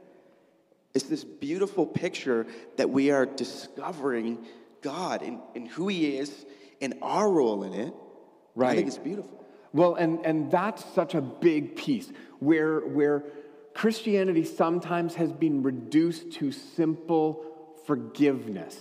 It's 0.96 1.06
this 1.06 1.24
beautiful 1.24 1.86
picture 1.86 2.48
that 2.78 2.90
we 2.90 3.12
are 3.12 3.26
discovering 3.26 4.40
God 4.82 5.22
and, 5.22 5.40
and 5.54 5.68
who 5.68 5.90
He 5.90 6.18
is 6.18 6.46
and 6.82 6.96
our 7.04 7.30
role 7.30 7.64
in 7.64 7.74
it. 7.74 7.94
Right. 8.56 8.72
I 8.72 8.76
think 8.76 8.88
it's 8.88 8.98
beautiful. 8.98 9.46
Well, 9.74 9.94
and, 9.94 10.26
and 10.26 10.50
that's 10.50 10.84
such 10.96 11.14
a 11.14 11.22
big 11.22 11.76
piece 11.76 12.12
where, 12.40 12.80
where 12.80 13.24
Christianity 13.76 14.44
sometimes 14.44 15.14
has 15.16 15.32
been 15.32 15.62
reduced 15.62 16.32
to 16.34 16.52
simple 16.52 17.76
forgiveness. 17.86 18.76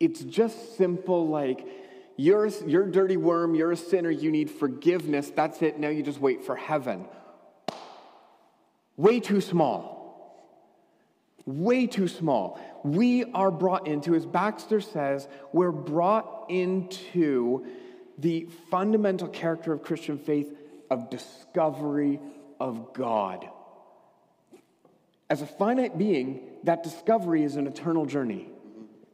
It's 0.00 0.20
just 0.20 0.76
simple 0.76 1.28
like, 1.28 1.66
you're, 2.16 2.46
you're 2.66 2.84
a 2.84 2.90
dirty 2.90 3.16
worm, 3.16 3.54
you're 3.54 3.72
a 3.72 3.76
sinner, 3.76 4.10
you 4.10 4.30
need 4.30 4.50
forgiveness. 4.50 5.30
That's 5.30 5.62
it. 5.62 5.78
Now 5.78 5.88
you 5.88 6.02
just 6.02 6.20
wait 6.20 6.44
for 6.44 6.56
heaven. 6.56 7.06
Way 8.96 9.20
too 9.20 9.40
small. 9.40 9.96
Way 11.46 11.86
too 11.86 12.08
small. 12.08 12.60
We 12.84 13.24
are 13.32 13.50
brought 13.50 13.86
into, 13.86 14.14
as 14.14 14.26
Baxter 14.26 14.80
says, 14.80 15.28
we're 15.52 15.72
brought 15.72 16.46
into 16.48 17.66
the 18.18 18.48
fundamental 18.70 19.28
character 19.28 19.72
of 19.72 19.82
Christian 19.82 20.18
faith 20.18 20.52
of 20.90 21.10
discovery 21.10 22.20
of 22.58 22.92
God. 22.92 23.48
As 25.30 25.42
a 25.42 25.46
finite 25.46 25.96
being, 25.98 26.40
that 26.64 26.82
discovery 26.82 27.44
is 27.44 27.56
an 27.56 27.66
eternal 27.66 28.06
journey 28.06 28.48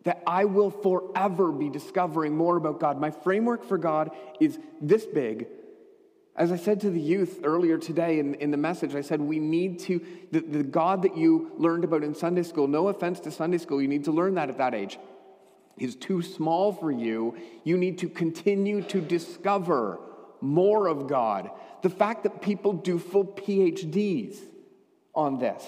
that 0.05 0.23
I 0.27 0.45
will 0.45 0.71
forever 0.71 1.51
be 1.51 1.71
discovering 1.71 2.37
more 2.37 2.57
about 2.57 2.79
God. 2.79 3.01
My 3.01 3.11
framework 3.11 3.65
for 3.65 3.79
God 3.79 4.11
is 4.39 4.59
this 4.81 5.05
big. 5.07 5.49
As 6.37 6.51
I 6.53 6.57
said 6.57 6.81
to 6.81 6.91
the 6.91 7.01
youth 7.01 7.41
earlier 7.45 7.79
today 7.79 8.19
in, 8.19 8.35
in 8.35 8.51
the 8.51 8.57
message, 8.57 8.95
I 8.95 9.01
said 9.01 9.21
we 9.21 9.39
need 9.39 9.79
to, 9.81 10.05
the, 10.31 10.41
the 10.41 10.63
God 10.63 11.03
that 11.03 11.17
you 11.17 11.53
learned 11.57 11.85
about 11.85 12.03
in 12.03 12.15
Sunday 12.15 12.43
school, 12.43 12.67
no 12.67 12.89
offense 12.89 13.21
to 13.21 13.31
Sunday 13.31 13.59
school, 13.59 13.81
you 13.81 13.89
need 13.89 14.05
to 14.05 14.13
learn 14.13 14.35
that 14.35 14.51
at 14.51 14.59
that 14.59 14.75
age, 14.75 14.99
is 15.79 15.97
too 15.97 16.23
small 16.23 16.73
for 16.73 16.91
you. 16.91 17.37
You 17.63 17.77
need 17.77 17.99
to 17.99 18.09
continue 18.09 18.83
to 18.83 19.01
discover 19.01 19.99
more 20.41 20.89
of 20.89 21.09
God. 21.09 21.51
The 21.83 21.91
fact 21.91 22.25
that 22.25 22.43
people 22.43 22.73
do 22.73 22.99
full 22.99 23.27
PhDs 23.27 24.37
on 25.15 25.39
this 25.39 25.65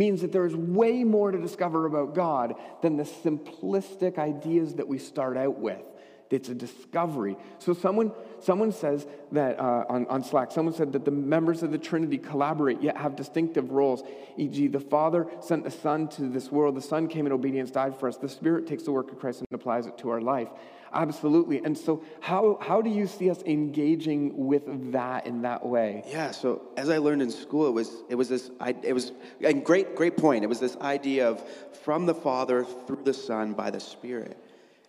means 0.00 0.22
that 0.22 0.32
there 0.32 0.46
is 0.46 0.56
way 0.56 1.04
more 1.04 1.30
to 1.30 1.38
discover 1.38 1.84
about 1.84 2.14
God 2.14 2.54
than 2.80 2.96
the 2.96 3.02
simplistic 3.04 4.16
ideas 4.16 4.76
that 4.76 4.88
we 4.88 4.96
start 4.96 5.36
out 5.36 5.58
with. 5.58 5.82
It's 6.30 6.48
a 6.48 6.54
discovery. 6.54 7.36
So 7.58 7.74
someone, 7.74 8.12
someone 8.40 8.72
says 8.72 9.06
that 9.32 9.58
uh, 9.58 9.84
on, 9.90 10.06
on 10.06 10.24
Slack, 10.24 10.52
someone 10.52 10.74
said 10.74 10.92
that 10.92 11.04
the 11.04 11.10
members 11.10 11.62
of 11.62 11.70
the 11.70 11.76
Trinity 11.76 12.16
collaborate 12.16 12.80
yet 12.80 12.96
have 12.96 13.14
distinctive 13.14 13.72
roles. 13.72 14.02
E.g., 14.38 14.68
the 14.68 14.80
Father 14.80 15.26
sent 15.40 15.64
the 15.64 15.70
Son 15.70 16.08
to 16.16 16.22
this 16.30 16.50
world. 16.50 16.76
The 16.76 16.82
Son 16.82 17.06
came 17.06 17.26
in 17.26 17.32
obedience, 17.32 17.70
died 17.70 17.98
for 17.98 18.08
us. 18.08 18.16
The 18.16 18.28
Spirit 18.28 18.66
takes 18.66 18.84
the 18.84 18.92
work 18.92 19.12
of 19.12 19.18
Christ 19.18 19.40
and 19.40 19.48
applies 19.52 19.86
it 19.86 19.98
to 19.98 20.08
our 20.08 20.22
life. 20.22 20.48
Absolutely. 20.92 21.62
And 21.64 21.76
so, 21.76 22.02
how, 22.20 22.58
how 22.60 22.82
do 22.82 22.90
you 22.90 23.06
see 23.06 23.30
us 23.30 23.42
engaging 23.42 24.46
with 24.46 24.92
that 24.92 25.26
in 25.26 25.42
that 25.42 25.64
way? 25.64 26.02
Yeah. 26.08 26.32
So, 26.32 26.62
as 26.76 26.88
I 26.88 26.98
learned 26.98 27.22
in 27.22 27.30
school, 27.30 27.68
it 27.68 27.72
was 27.72 28.02
it 28.08 28.16
was 28.16 28.28
this 28.28 28.50
it 28.82 28.92
was 28.92 29.12
a 29.40 29.52
great 29.52 29.94
great 29.94 30.16
point. 30.16 30.42
It 30.42 30.48
was 30.48 30.60
this 30.60 30.76
idea 30.78 31.28
of 31.28 31.42
from 31.84 32.06
the 32.06 32.14
Father 32.14 32.64
through 32.64 33.02
the 33.04 33.14
Son 33.14 33.52
by 33.52 33.70
the 33.70 33.80
Spirit. 33.80 34.36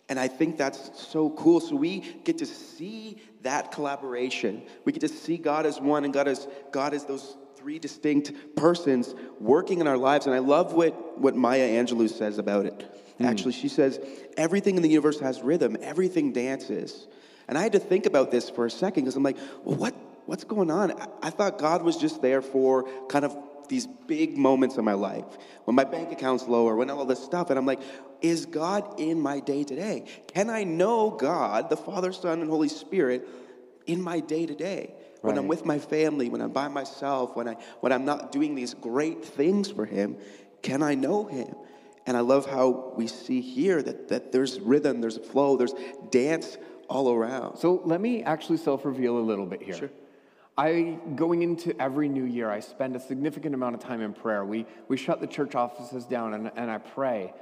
And 0.08 0.18
I 0.18 0.28
think 0.28 0.58
that's 0.58 0.90
so 1.00 1.30
cool. 1.30 1.60
So 1.60 1.76
we 1.76 2.00
get 2.24 2.38
to 2.38 2.46
see 2.46 3.22
that 3.42 3.72
collaboration. 3.72 4.62
We 4.84 4.92
get 4.92 5.00
to 5.00 5.08
see 5.08 5.38
God 5.38 5.64
as 5.64 5.80
one 5.80 6.04
and 6.04 6.12
God 6.12 6.28
as 6.28 6.46
God 6.70 6.92
as 6.92 7.04
those 7.04 7.36
three 7.56 7.78
distinct 7.78 8.32
persons 8.56 9.14
working 9.40 9.80
in 9.80 9.86
our 9.86 9.96
lives. 9.96 10.26
And 10.26 10.34
I 10.34 10.40
love 10.40 10.72
what, 10.72 11.18
what 11.18 11.36
Maya 11.36 11.66
Angelou 11.82 12.10
says 12.10 12.38
about 12.38 12.66
it. 12.66 13.01
Mm. 13.20 13.26
Actually, 13.26 13.52
she 13.52 13.68
says, 13.68 14.00
everything 14.36 14.76
in 14.76 14.82
the 14.82 14.88
universe 14.88 15.20
has 15.20 15.40
rhythm, 15.42 15.76
everything 15.80 16.32
dances. 16.32 17.06
And 17.48 17.58
I 17.58 17.62
had 17.62 17.72
to 17.72 17.78
think 17.78 18.06
about 18.06 18.30
this 18.30 18.48
for 18.48 18.66
a 18.66 18.70
second 18.70 19.04
because 19.04 19.16
I'm 19.16 19.22
like, 19.22 19.36
well, 19.64 19.76
what, 19.76 19.94
what's 20.26 20.44
going 20.44 20.70
on? 20.70 20.92
I, 20.92 21.06
I 21.22 21.30
thought 21.30 21.58
God 21.58 21.82
was 21.82 21.96
just 21.96 22.22
there 22.22 22.42
for 22.42 22.88
kind 23.08 23.24
of 23.24 23.36
these 23.68 23.86
big 23.86 24.36
moments 24.36 24.76
in 24.76 24.84
my 24.84 24.92
life 24.92 25.24
when 25.64 25.74
my 25.74 25.84
bank 25.84 26.12
account's 26.12 26.46
lower, 26.46 26.76
when 26.76 26.90
all 26.90 27.04
this 27.04 27.22
stuff. 27.22 27.50
And 27.50 27.58
I'm 27.58 27.66
like, 27.66 27.80
is 28.20 28.46
God 28.46 29.00
in 29.00 29.20
my 29.20 29.40
day 29.40 29.64
to 29.64 29.74
day? 29.74 30.04
Can 30.28 30.50
I 30.50 30.64
know 30.64 31.10
God, 31.10 31.70
the 31.70 31.76
Father, 31.76 32.12
Son, 32.12 32.40
and 32.40 32.50
Holy 32.50 32.68
Spirit, 32.68 33.28
in 33.86 34.00
my 34.00 34.20
day 34.20 34.46
to 34.46 34.54
day? 34.54 34.94
When 35.22 35.38
I'm 35.38 35.46
with 35.46 35.64
my 35.64 35.78
family, 35.78 36.28
when 36.28 36.40
I'm 36.40 36.50
by 36.50 36.66
myself, 36.66 37.36
when, 37.36 37.48
I, 37.48 37.56
when 37.78 37.92
I'm 37.92 38.04
not 38.04 38.32
doing 38.32 38.56
these 38.56 38.74
great 38.74 39.24
things 39.24 39.70
for 39.70 39.86
Him, 39.86 40.16
can 40.62 40.82
I 40.82 40.94
know 40.96 41.24
Him? 41.24 41.54
And 42.06 42.16
I 42.16 42.20
love 42.20 42.46
how 42.46 42.92
we 42.96 43.06
see 43.06 43.40
here 43.40 43.82
that, 43.82 44.08
that 44.08 44.32
there's 44.32 44.58
rhythm, 44.60 45.00
there's 45.00 45.18
flow, 45.18 45.56
there's 45.56 45.74
dance 46.10 46.58
all 46.88 47.12
around. 47.12 47.58
So 47.58 47.80
let 47.84 48.00
me 48.00 48.22
actually 48.22 48.58
self 48.58 48.84
reveal 48.84 49.18
a 49.18 49.20
little 49.20 49.46
bit 49.46 49.62
here. 49.62 49.74
Sure. 49.76 49.90
I, 50.58 50.98
going 51.14 51.42
into 51.42 51.80
every 51.80 52.08
new 52.08 52.24
year, 52.24 52.50
I 52.50 52.60
spend 52.60 52.94
a 52.94 53.00
significant 53.00 53.54
amount 53.54 53.74
of 53.74 53.80
time 53.80 54.02
in 54.02 54.12
prayer. 54.12 54.44
We, 54.44 54.66
we 54.88 54.96
shut 54.98 55.20
the 55.20 55.26
church 55.26 55.54
offices 55.54 56.04
down 56.04 56.34
and, 56.34 56.50
and 56.56 56.70
I 56.70 56.78
pray. 56.78 57.32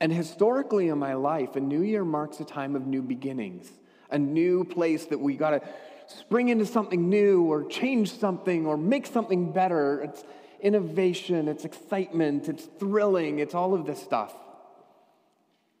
And 0.00 0.12
historically 0.12 0.88
in 0.88 0.98
my 0.98 1.14
life, 1.14 1.56
a 1.56 1.60
new 1.60 1.82
year 1.82 2.04
marks 2.04 2.38
a 2.40 2.44
time 2.44 2.76
of 2.76 2.86
new 2.86 3.02
beginnings, 3.02 3.70
a 4.10 4.18
new 4.18 4.64
place 4.64 5.06
that 5.06 5.18
we 5.18 5.36
got 5.36 5.50
to 5.50 5.62
spring 6.06 6.50
into 6.50 6.66
something 6.66 7.08
new 7.08 7.42
or 7.42 7.64
change 7.64 8.12
something 8.12 8.66
or 8.66 8.76
make 8.76 9.06
something 9.06 9.50
better. 9.50 10.02
It's 10.02 10.22
innovation, 10.60 11.48
it's 11.48 11.64
excitement, 11.64 12.48
it's 12.48 12.64
thrilling, 12.78 13.38
it's 13.38 13.54
all 13.54 13.74
of 13.74 13.86
this 13.86 14.02
stuff. 14.02 14.34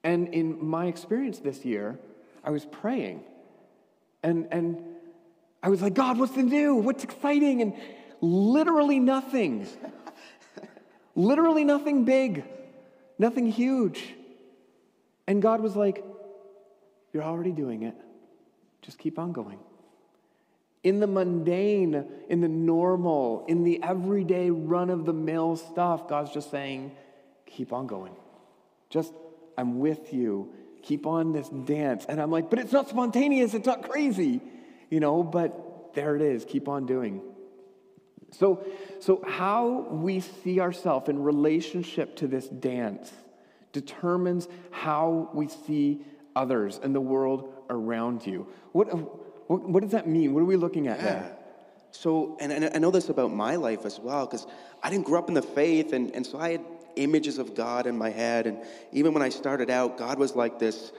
And 0.04 0.28
in 0.28 0.64
my 0.64 0.86
experience 0.86 1.38
this 1.38 1.64
year, 1.64 1.98
I 2.44 2.50
was 2.50 2.64
praying 2.64 3.24
and, 4.22 4.48
and 4.50 4.82
I 5.62 5.68
was 5.68 5.82
like, 5.82 5.94
God, 5.94 6.18
what's 6.18 6.32
the 6.32 6.42
new? 6.42 6.74
What's 6.74 7.04
exciting? 7.04 7.62
And 7.62 7.74
literally 8.20 8.98
nothing. 8.98 9.68
literally 11.14 11.64
nothing 11.64 12.04
big, 12.04 12.44
nothing 13.18 13.46
huge. 13.46 14.14
And 15.28 15.40
God 15.40 15.60
was 15.60 15.76
like, 15.76 16.04
You're 17.12 17.22
already 17.22 17.52
doing 17.52 17.84
it. 17.84 17.94
Just 18.82 18.98
keep 18.98 19.18
on 19.18 19.32
going. 19.32 19.58
In 20.86 21.00
the 21.00 21.06
mundane, 21.06 22.06
in 22.28 22.40
the 22.40 22.48
normal, 22.48 23.44
in 23.48 23.64
the 23.64 23.82
everyday 23.82 24.50
run 24.50 24.90
of 24.90 25.04
the 25.04 25.12
mill 25.12 25.56
stuff, 25.56 26.08
God's 26.08 26.32
just 26.32 26.50
saying, 26.50 26.92
Keep 27.46 27.72
on 27.72 27.86
going. 27.86 28.14
Just, 28.90 29.12
I'm 29.58 29.78
with 29.78 30.12
you. 30.12 30.52
Keep 30.82 31.06
on 31.06 31.32
this 31.32 31.48
dance. 31.48 32.06
And 32.08 32.20
I'm 32.20 32.30
like, 32.30 32.50
But 32.50 32.60
it's 32.60 32.72
not 32.72 32.88
spontaneous. 32.88 33.54
It's 33.54 33.66
not 33.66 33.88
crazy 33.90 34.40
you 34.90 35.00
know, 35.00 35.22
but 35.22 35.94
there 35.94 36.16
it 36.16 36.22
is. 36.22 36.44
Keep 36.44 36.68
on 36.68 36.86
doing. 36.86 37.22
So, 38.32 38.64
so 39.00 39.22
how 39.26 39.86
we 39.90 40.20
see 40.20 40.60
ourselves 40.60 41.08
in 41.08 41.22
relationship 41.22 42.16
to 42.16 42.26
this 42.26 42.48
dance 42.48 43.10
determines 43.72 44.48
how 44.70 45.30
we 45.32 45.48
see 45.48 46.02
others 46.34 46.78
and 46.82 46.94
the 46.94 47.00
world 47.00 47.52
around 47.70 48.26
you. 48.26 48.46
What, 48.72 48.88
what, 49.46 49.62
what 49.62 49.82
does 49.82 49.92
that 49.92 50.06
mean? 50.06 50.34
What 50.34 50.40
are 50.40 50.46
we 50.46 50.56
looking 50.56 50.88
at 50.88 50.98
yeah. 50.98 51.04
there? 51.04 51.36
So, 51.92 52.36
and, 52.40 52.52
and 52.52 52.70
I 52.74 52.78
know 52.78 52.90
this 52.90 53.08
about 53.08 53.32
my 53.32 53.56
life 53.56 53.86
as 53.86 53.98
well, 53.98 54.26
because 54.26 54.46
I 54.82 54.90
didn't 54.90 55.06
grow 55.06 55.18
up 55.18 55.28
in 55.28 55.34
the 55.34 55.42
faith, 55.42 55.92
and, 55.92 56.14
and 56.14 56.26
so 56.26 56.38
I 56.38 56.52
had 56.52 56.64
images 56.96 57.38
of 57.38 57.54
God 57.54 57.86
in 57.86 57.96
my 57.96 58.10
head. 58.10 58.46
And 58.46 58.58
even 58.92 59.12
when 59.12 59.22
I 59.22 59.28
started 59.28 59.70
out, 59.70 59.96
God 59.96 60.18
was 60.18 60.34
like 60.34 60.58
this, 60.58 60.92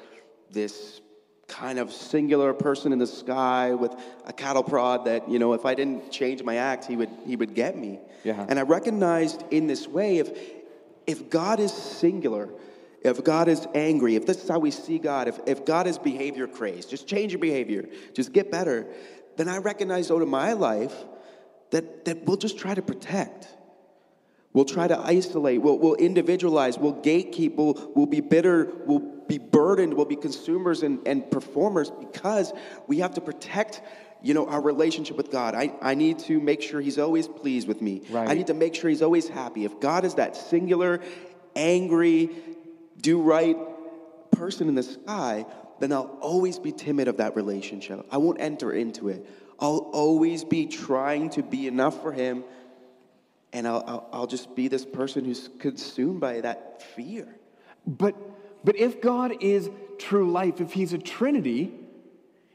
this 0.52 1.02
kind 1.48 1.80
of 1.80 1.92
singular 1.92 2.54
person 2.54 2.92
in 2.92 3.00
the 3.00 3.08
sky 3.08 3.74
with 3.74 3.94
a 4.26 4.34
cattle 4.34 4.64
prod 4.64 5.06
that 5.06 5.30
you 5.30 5.40
know 5.40 5.54
if 5.54 5.66
i 5.66 5.74
didn't 5.74 6.12
change 6.12 6.44
my 6.44 6.58
act 6.58 6.84
he 6.84 6.98
would 6.98 7.10
he 7.26 7.38
would 7.38 7.56
get 7.56 7.78
me 7.78 8.00
yeah. 8.26 8.46
and 8.50 8.60
i 8.60 8.62
recognized 8.62 9.44
in 9.50 9.66
this 9.66 9.88
way 9.88 10.18
if 10.18 10.38
if 11.08 11.30
god 11.30 11.62
is 11.62 11.72
singular 11.72 12.50
if 13.10 13.24
god 13.24 13.48
is 13.48 13.68
angry 13.74 14.16
if 14.16 14.26
this 14.26 14.44
is 14.44 14.50
how 14.50 14.60
we 14.60 14.72
see 14.72 14.98
god 14.98 15.28
if, 15.28 15.40
if 15.46 15.66
god 15.66 15.88
is 15.88 15.98
behavior 15.98 16.48
crazed 16.48 16.90
just 16.90 17.08
change 17.08 17.32
your 17.32 17.40
behavior 17.40 17.88
just 18.14 18.34
get 18.34 18.52
better 18.52 18.88
then 19.38 19.48
i 19.48 19.58
recognize 19.58 20.12
out 20.12 20.22
of 20.22 20.28
my 20.28 20.54
life 20.54 21.06
that 21.72 22.06
that 22.06 22.24
we'll 22.26 22.38
just 22.38 22.58
try 22.58 22.74
to 22.74 22.82
protect 22.82 23.48
We'll 24.58 24.66
try 24.66 24.88
to 24.88 24.98
isolate. 24.98 25.62
We'll, 25.62 25.78
we'll 25.78 25.94
individualize. 25.94 26.80
We'll 26.80 26.96
gatekeep. 26.96 27.54
We'll, 27.54 27.92
we'll 27.96 28.08
be 28.08 28.22
bitter. 28.22 28.74
We'll 28.88 29.04
be 29.28 29.38
burdened. 29.38 29.94
We'll 29.94 30.08
be 30.08 30.16
consumers 30.16 30.82
and, 30.82 31.08
and 31.08 31.30
performers 31.30 31.92
because 31.92 32.54
we 32.88 32.98
have 32.98 33.14
to 33.14 33.22
protect 33.22 33.84
you 34.24 34.34
know 34.34 34.48
our 34.48 34.60
relationship 34.60 35.16
with 35.16 35.30
god 35.32 35.54
i, 35.54 35.72
I 35.80 35.94
need 35.94 36.18
to 36.22 36.40
make 36.40 36.64
sure 36.64 36.82
he's 36.82 36.98
always 36.98 37.28
pleased 37.28 37.68
with 37.68 37.84
me 37.84 38.02
right. 38.10 38.28
i 38.28 38.34
need 38.34 38.48
to 38.48 38.56
make 38.56 38.74
sure 38.74 38.90
he's 38.90 39.04
always 39.04 39.30
happy 39.30 39.64
if 39.64 39.80
god 39.80 40.06
is 40.06 40.16
that 40.16 40.36
singular 40.36 41.02
angry 41.56 42.32
do 43.02 43.22
right 43.22 43.58
person 44.32 44.68
in 44.68 44.76
the 44.76 44.84
sky 44.84 45.46
then 45.80 45.92
i'll 45.92 46.18
always 46.22 46.60
be 46.60 46.72
timid 46.72 47.08
of 47.08 47.18
that 47.18 47.36
relationship 47.36 48.06
i 48.12 48.18
won't 48.18 48.40
enter 48.42 48.72
into 48.72 49.10
it 49.10 49.26
i'll 49.60 49.90
always 49.94 50.44
be 50.44 50.66
trying 50.66 51.30
to 51.30 51.42
be 51.42 51.68
enough 51.68 52.02
for 52.02 52.12
him 52.12 52.44
and 53.54 53.68
I'll, 53.68 53.84
I'll, 53.88 54.10
I'll 54.14 54.28
just 54.28 54.56
be 54.56 54.68
this 54.68 54.86
person 54.86 55.26
who's 55.26 55.50
consumed 55.60 56.20
by 56.20 56.42
that 56.42 56.82
fear. 56.96 57.28
But, 57.86 58.16
but 58.64 58.76
if 58.76 59.02
God 59.02 59.42
is 59.42 59.70
true 59.98 60.32
life, 60.32 60.62
if 60.62 60.74
He's 60.74 60.94
a 60.94 60.98
Trinity, 60.98 61.74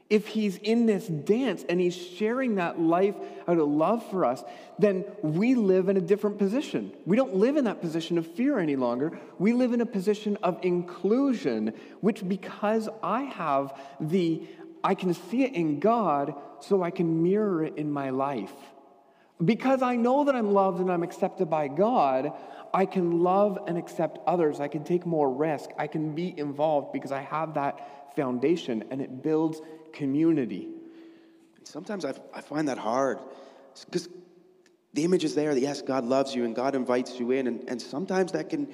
if 0.09 0.27
He's 0.27 0.57
in 0.57 0.85
this 0.85 1.07
dance 1.07 1.65
and 1.67 1.79
He's 1.79 1.95
sharing 1.95 2.55
that 2.55 2.79
life 2.79 3.15
out 3.47 3.57
of 3.57 3.67
love 3.67 4.09
for 4.09 4.25
us, 4.25 4.43
then 4.79 5.05
we 5.21 5.55
live 5.55 5.89
in 5.89 5.97
a 5.97 6.01
different 6.01 6.37
position. 6.37 6.91
We 7.05 7.15
don't 7.15 7.35
live 7.35 7.57
in 7.57 7.65
that 7.65 7.81
position 7.81 8.17
of 8.17 8.27
fear 8.27 8.59
any 8.59 8.75
longer. 8.75 9.17
We 9.39 9.53
live 9.53 9.73
in 9.73 9.81
a 9.81 9.85
position 9.85 10.37
of 10.43 10.59
inclusion, 10.63 11.73
which 12.01 12.27
because 12.27 12.89
I 13.01 13.23
have 13.23 13.73
the, 13.99 14.47
I 14.83 14.95
can 14.95 15.13
see 15.13 15.43
it 15.43 15.53
in 15.53 15.79
God, 15.79 16.35
so 16.59 16.83
I 16.83 16.91
can 16.91 17.23
mirror 17.23 17.63
it 17.63 17.77
in 17.77 17.91
my 17.91 18.09
life. 18.09 18.53
Because 19.43 19.81
I 19.81 19.95
know 19.95 20.25
that 20.25 20.35
I'm 20.35 20.53
loved 20.53 20.79
and 20.79 20.91
I'm 20.91 21.03
accepted 21.03 21.49
by 21.49 21.67
God, 21.67 22.31
I 22.73 22.85
can 22.85 23.23
love 23.23 23.59
and 23.67 23.77
accept 23.77 24.19
others. 24.25 24.59
I 24.59 24.67
can 24.67 24.83
take 24.83 25.05
more 25.05 25.31
risk. 25.31 25.69
I 25.77 25.87
can 25.87 26.15
be 26.15 26.37
involved 26.37 26.93
because 26.93 27.11
I 27.11 27.21
have 27.21 27.53
that 27.55 28.15
foundation 28.15 28.83
and 28.89 29.01
it 29.01 29.21
builds 29.21 29.59
community. 29.93 30.67
Sometimes 31.63 32.05
I, 32.05 32.13
I 32.33 32.41
find 32.41 32.67
that 32.67 32.77
hard 32.77 33.19
because 33.85 34.09
the 34.93 35.03
image 35.03 35.23
is 35.23 35.33
there 35.33 35.53
that 35.53 35.59
yes, 35.59 35.81
God 35.81 36.03
loves 36.03 36.35
you 36.35 36.45
and 36.45 36.55
God 36.55 36.75
invites 36.75 37.19
you 37.19 37.31
in, 37.31 37.47
and, 37.47 37.67
and 37.67 37.81
sometimes 37.81 38.33
that 38.33 38.49
can 38.49 38.67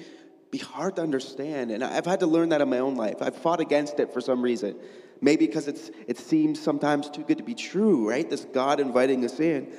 be 0.50 0.58
hard 0.58 0.96
to 0.96 1.02
understand. 1.02 1.70
And 1.70 1.82
I've 1.82 2.04
had 2.04 2.20
to 2.20 2.26
learn 2.26 2.50
that 2.50 2.60
in 2.60 2.68
my 2.68 2.78
own 2.78 2.96
life. 2.96 3.16
I've 3.20 3.36
fought 3.36 3.60
against 3.60 4.00
it 4.00 4.12
for 4.12 4.20
some 4.20 4.42
reason. 4.42 4.76
Maybe 5.22 5.46
because 5.46 5.68
it's, 5.68 5.90
it 6.06 6.18
seems 6.18 6.60
sometimes 6.60 7.08
too 7.08 7.22
good 7.22 7.38
to 7.38 7.44
be 7.44 7.54
true, 7.54 8.08
right? 8.08 8.28
This 8.28 8.44
God 8.46 8.80
inviting 8.80 9.24
us 9.24 9.38
in. 9.38 9.72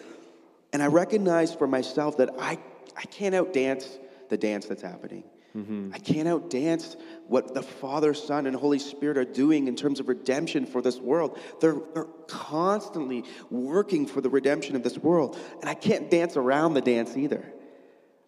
And 0.72 0.82
I 0.82 0.88
recognize 0.88 1.54
for 1.54 1.68
myself 1.68 2.18
that 2.18 2.30
I, 2.40 2.58
I 2.96 3.02
can't 3.04 3.36
outdance 3.36 3.98
the 4.30 4.38
dance 4.38 4.66
that's 4.66 4.82
happening. 4.82 5.24
Mm-hmm. 5.56 5.92
I 5.94 6.00
can't 6.00 6.28
outdance 6.28 6.96
what 7.28 7.54
the 7.54 7.62
Father, 7.62 8.14
Son, 8.14 8.48
and 8.48 8.56
Holy 8.56 8.80
Spirit 8.80 9.18
are 9.18 9.26
doing 9.26 9.68
in 9.68 9.76
terms 9.76 10.00
of 10.00 10.08
redemption 10.08 10.66
for 10.66 10.82
this 10.82 10.98
world. 10.98 11.38
They're, 11.60 11.78
they're 11.94 12.08
constantly 12.28 13.26
working 13.50 14.06
for 14.06 14.22
the 14.22 14.30
redemption 14.30 14.76
of 14.76 14.84
this 14.84 14.98
world. 14.98 15.38
And 15.60 15.70
I 15.70 15.74
can't 15.74 16.10
dance 16.10 16.38
around 16.38 16.74
the 16.74 16.82
dance 16.82 17.18
either. 17.18 17.54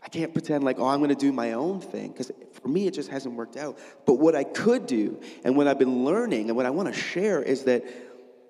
I 0.04 0.10
can't 0.10 0.34
pretend 0.34 0.66
like, 0.66 0.80
oh, 0.80 0.88
I'm 0.88 1.00
going 1.00 1.10
to 1.10 1.16
do 1.16 1.32
my 1.32 1.54
own 1.54 1.80
thing 1.80 2.12
because 2.12 2.30
for 2.52 2.68
me, 2.68 2.88
it 2.88 2.94
just 2.94 3.10
hasn't 3.10 3.36
worked 3.36 3.56
out. 3.56 3.80
But 4.06 4.16
what 4.16 4.36
I 4.36 4.44
could 4.44 4.86
do 4.86 5.22
and 5.46 5.56
what 5.56 5.68
I've 5.68 5.80
been 5.80 6.04
learning 6.04 6.50
and 6.50 6.58
what 6.58 6.66
I 6.66 6.72
want 6.72 6.94
to 6.94 7.00
share 7.00 7.42
is 7.42 7.64
that 7.64 7.86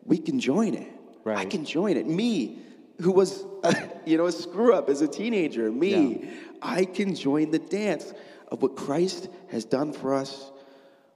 we 0.04 0.18
can 0.18 0.40
join 0.40 0.74
it. 0.74 0.92
Right. 1.24 1.38
I 1.38 1.46
can 1.46 1.64
join 1.64 1.96
it. 1.96 2.08
Me, 2.08 2.60
who 3.00 3.12
was, 3.12 3.46
you 4.06 4.18
know, 4.18 4.26
a 4.26 4.32
screw 4.32 4.74
up 4.74 4.90
as 4.90 5.02
a 5.02 5.08
teenager, 5.08 5.72
me, 5.72 6.22
yeah. 6.24 6.32
I 6.62 6.86
can 6.86 7.14
join 7.16 7.52
the 7.52 7.60
dance 7.60 8.14
of 8.54 8.62
what 8.62 8.76
Christ 8.76 9.30
has 9.50 9.66
done 9.66 9.92
for 9.92 10.14
us, 10.14 10.52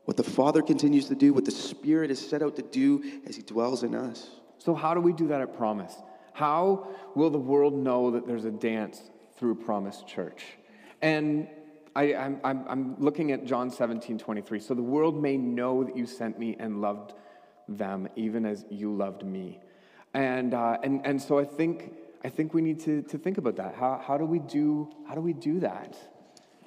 what 0.06 0.18
the 0.18 0.24
Father 0.24 0.64
continues 0.64 1.06
to 1.06 1.16
do, 1.16 1.34
what 1.34 1.46
the 1.46 1.52
Spirit 1.52 2.10
is 2.10 2.20
set 2.20 2.42
out 2.42 2.56
to 2.56 2.64
do 2.64 3.22
as 3.28 3.36
He 3.36 3.44
dwells 3.44 3.84
in 3.84 3.94
us. 3.94 4.28
So, 4.58 4.74
how 4.74 4.96
do 4.96 5.00
we 5.00 5.14
do 5.14 5.28
that 5.28 5.40
at 5.40 5.56
Promise? 5.56 5.94
How 6.34 6.88
will 7.16 7.30
the 7.30 7.38
world 7.38 7.76
know 7.76 8.12
that 8.12 8.26
there's 8.26 8.46
a 8.46 8.52
dance 8.52 9.00
through 9.38 9.56
Promise 9.56 10.04
Church? 10.08 10.44
And 11.04 11.48
I, 11.96 12.06
am 12.14 12.40
I'm, 12.44 12.66
I'm 12.68 12.96
looking 13.00 13.32
at 13.32 13.46
John 13.46 13.70
17, 13.70 14.18
23. 14.18 14.60
So 14.60 14.74
the 14.74 14.82
world 14.82 15.22
may 15.22 15.38
know 15.38 15.84
that 15.84 15.96
you 15.96 16.06
sent 16.06 16.40
me 16.40 16.56
and 16.60 16.82
loved 16.82 17.14
them, 17.68 18.08
even 18.16 18.46
as 18.46 18.66
you 18.70 18.96
loved 18.96 19.24
me. 19.24 19.60
And, 20.14 20.54
uh, 20.54 20.78
and, 20.84 21.06
and 21.06 21.22
so 21.22 21.38
I 21.38 21.46
think, 21.46 21.94
I 22.24 22.30
think 22.30 22.54
we 22.54 22.62
need 22.62 22.80
to, 22.82 23.04
to 23.04 23.18
think 23.18 23.38
about 23.38 23.56
that. 23.58 23.76
How, 23.76 24.02
how, 24.06 24.18
do 24.18 24.26
we 24.26 24.40
do, 24.40 24.90
how 25.08 25.16
do 25.16 25.22
we 25.22 25.34
do 25.34 25.60
that? 25.62 25.98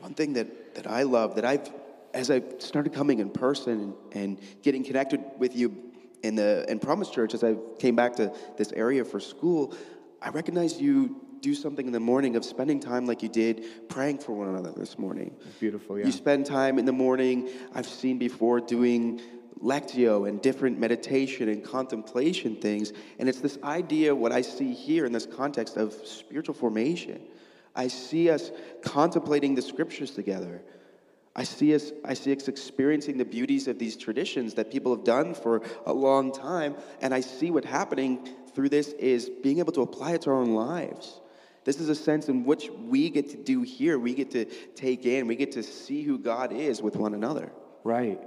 One 0.00 0.14
thing 0.14 0.32
that, 0.34 0.74
that 0.74 0.86
I 0.86 1.02
love, 1.02 1.34
that 1.36 1.44
I've, 1.44 1.70
as 2.14 2.30
I 2.30 2.42
started 2.58 2.92
coming 2.92 3.20
in 3.20 3.30
person 3.30 3.72
and, 3.72 3.94
and 4.12 4.38
getting 4.62 4.82
connected 4.82 5.22
with 5.38 5.54
you 5.54 5.76
in 6.22 6.34
the 6.34 6.64
in 6.68 6.78
Promise 6.78 7.10
Church, 7.10 7.34
as 7.34 7.44
I 7.44 7.56
came 7.78 7.96
back 7.96 8.16
to 8.16 8.32
this 8.56 8.72
area 8.72 9.04
for 9.04 9.20
school, 9.20 9.74
I 10.20 10.30
recognized 10.30 10.80
you 10.80 11.16
do 11.40 11.54
something 11.54 11.86
in 11.86 11.92
the 11.92 12.00
morning 12.00 12.36
of 12.36 12.44
spending 12.44 12.80
time 12.80 13.06
like 13.06 13.22
you 13.22 13.28
did 13.28 13.88
praying 13.88 14.18
for 14.18 14.32
one 14.32 14.48
another 14.48 14.72
this 14.76 14.98
morning. 14.98 15.34
Beautiful, 15.58 15.98
yeah. 15.98 16.06
You 16.06 16.12
spend 16.12 16.44
time 16.44 16.78
in 16.78 16.84
the 16.84 16.92
morning, 16.92 17.48
I've 17.74 17.86
seen 17.86 18.18
before, 18.18 18.60
doing 18.60 19.20
lectio 19.62 20.28
and 20.28 20.40
different 20.40 20.78
meditation 20.78 21.48
and 21.48 21.64
contemplation 21.64 22.56
things. 22.56 22.92
And 23.18 23.28
it's 23.28 23.40
this 23.40 23.58
idea, 23.62 24.14
what 24.14 24.32
I 24.32 24.42
see 24.42 24.72
here 24.72 25.06
in 25.06 25.12
this 25.12 25.26
context 25.26 25.76
of 25.76 25.94
spiritual 26.04 26.54
formation. 26.54 27.22
I 27.74 27.88
see 27.88 28.30
us 28.30 28.50
contemplating 28.82 29.54
the 29.54 29.62
scriptures 29.62 30.10
together. 30.10 30.62
I 31.34 31.44
see 31.44 31.74
us 31.74 31.92
I 32.04 32.14
see 32.14 32.34
us 32.34 32.48
experiencing 32.48 33.16
the 33.16 33.24
beauties 33.24 33.68
of 33.68 33.78
these 33.78 33.96
traditions 33.96 34.54
that 34.54 34.70
people 34.70 34.94
have 34.94 35.04
done 35.04 35.34
for 35.34 35.62
a 35.86 35.92
long 35.92 36.32
time 36.32 36.74
and 37.00 37.14
I 37.14 37.20
see 37.20 37.50
what 37.50 37.64
happening 37.64 38.28
through 38.54 38.70
this 38.70 38.88
is 38.94 39.30
being 39.42 39.60
able 39.60 39.72
to 39.72 39.82
apply 39.82 40.12
it 40.12 40.22
to 40.22 40.30
our 40.30 40.36
own 40.36 40.54
lives. 40.54 41.20
This 41.64 41.78
is 41.78 41.88
a 41.88 41.94
sense 41.94 42.28
in 42.28 42.44
which 42.44 42.68
we 42.70 43.10
get 43.10 43.30
to 43.30 43.36
do 43.36 43.62
here. 43.62 43.98
We 43.98 44.14
get 44.14 44.30
to 44.32 44.46
take 44.74 45.06
in, 45.06 45.26
we 45.26 45.36
get 45.36 45.52
to 45.52 45.62
see 45.62 46.02
who 46.02 46.18
God 46.18 46.52
is 46.52 46.82
with 46.82 46.96
one 46.96 47.14
another. 47.14 47.52
Right. 47.84 48.20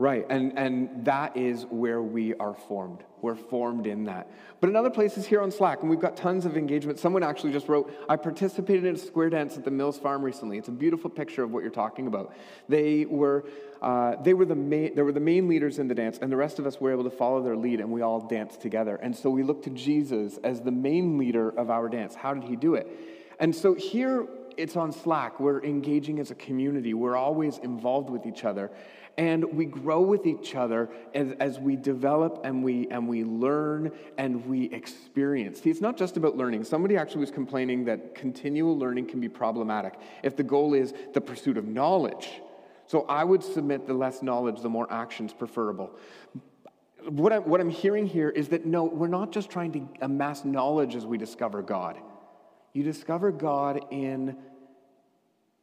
Right, 0.00 0.24
and, 0.30 0.56
and 0.56 1.04
that 1.06 1.36
is 1.36 1.66
where 1.66 2.00
we 2.00 2.32
are 2.34 2.54
formed. 2.54 3.02
We're 3.20 3.34
formed 3.34 3.84
in 3.88 4.04
that. 4.04 4.30
But 4.60 4.70
in 4.70 4.76
other 4.76 4.90
places 4.90 5.26
here 5.26 5.40
on 5.40 5.50
Slack, 5.50 5.80
and 5.80 5.90
we've 5.90 5.98
got 5.98 6.16
tons 6.16 6.46
of 6.46 6.56
engagement. 6.56 7.00
Someone 7.00 7.24
actually 7.24 7.52
just 7.52 7.68
wrote, 7.68 7.92
I 8.08 8.14
participated 8.14 8.84
in 8.84 8.94
a 8.94 8.98
square 8.98 9.28
dance 9.28 9.56
at 9.56 9.64
the 9.64 9.72
Mills 9.72 9.98
Farm 9.98 10.22
recently. 10.22 10.56
It's 10.56 10.68
a 10.68 10.72
beautiful 10.72 11.10
picture 11.10 11.42
of 11.42 11.50
what 11.50 11.64
you're 11.64 11.72
talking 11.72 12.06
about. 12.06 12.32
They 12.68 13.06
were, 13.06 13.44
uh, 13.82 14.22
they 14.22 14.34
were, 14.34 14.44
the, 14.44 14.54
main, 14.54 14.94
they 14.94 15.02
were 15.02 15.10
the 15.10 15.18
main 15.18 15.48
leaders 15.48 15.80
in 15.80 15.88
the 15.88 15.96
dance, 15.96 16.18
and 16.22 16.30
the 16.30 16.36
rest 16.36 16.60
of 16.60 16.66
us 16.66 16.80
were 16.80 16.92
able 16.92 17.02
to 17.02 17.10
follow 17.10 17.42
their 17.42 17.56
lead, 17.56 17.80
and 17.80 17.90
we 17.90 18.00
all 18.00 18.20
danced 18.20 18.60
together. 18.60 19.00
And 19.02 19.16
so 19.16 19.30
we 19.30 19.42
look 19.42 19.64
to 19.64 19.70
Jesus 19.70 20.38
as 20.44 20.60
the 20.60 20.70
main 20.70 21.18
leader 21.18 21.50
of 21.50 21.70
our 21.70 21.88
dance. 21.88 22.14
How 22.14 22.34
did 22.34 22.44
he 22.44 22.54
do 22.54 22.76
it? 22.76 22.86
And 23.40 23.52
so 23.54 23.74
here 23.74 24.28
it's 24.58 24.76
on 24.76 24.92
Slack. 24.92 25.38
We're 25.40 25.62
engaging 25.62 26.18
as 26.18 26.30
a 26.30 26.34
community. 26.34 26.92
We're 26.92 27.16
always 27.16 27.58
involved 27.58 28.10
with 28.10 28.26
each 28.26 28.44
other. 28.44 28.70
And 29.16 29.44
we 29.56 29.64
grow 29.64 30.00
with 30.00 30.26
each 30.26 30.54
other 30.54 30.90
as, 31.14 31.32
as 31.40 31.58
we 31.58 31.76
develop 31.76 32.40
and 32.44 32.62
we 32.62 32.86
and 32.88 33.08
we 33.08 33.24
learn 33.24 33.92
and 34.16 34.44
we 34.46 34.64
experience. 34.70 35.62
See 35.62 35.70
it's 35.70 35.80
not 35.80 35.96
just 35.96 36.16
about 36.16 36.36
learning. 36.36 36.64
Somebody 36.64 36.96
actually 36.96 37.20
was 37.20 37.30
complaining 37.30 37.84
that 37.86 38.14
continual 38.14 38.78
learning 38.78 39.06
can 39.06 39.20
be 39.20 39.28
problematic 39.28 39.94
if 40.22 40.36
the 40.36 40.44
goal 40.44 40.74
is 40.74 40.92
the 41.14 41.20
pursuit 41.20 41.56
of 41.56 41.66
knowledge. 41.66 42.28
So 42.86 43.02
i 43.08 43.24
would 43.24 43.42
submit 43.42 43.86
the 43.86 43.94
less 43.94 44.22
knowledge 44.22 44.60
the 44.60 44.68
more 44.68 44.90
actions 44.92 45.32
preferable. 45.32 45.90
What 47.08 47.32
I'm, 47.32 47.42
what 47.42 47.60
I'm 47.60 47.70
hearing 47.70 48.06
here 48.06 48.28
is 48.28 48.48
that 48.48 48.66
no 48.66 48.84
we're 48.84 49.08
not 49.08 49.32
just 49.32 49.50
trying 49.50 49.72
to 49.72 49.88
amass 50.00 50.44
knowledge 50.44 50.94
as 50.94 51.06
we 51.06 51.18
discover 51.18 51.62
god 51.62 52.00
you 52.72 52.82
discover 52.82 53.30
god 53.32 53.86
in 53.90 54.36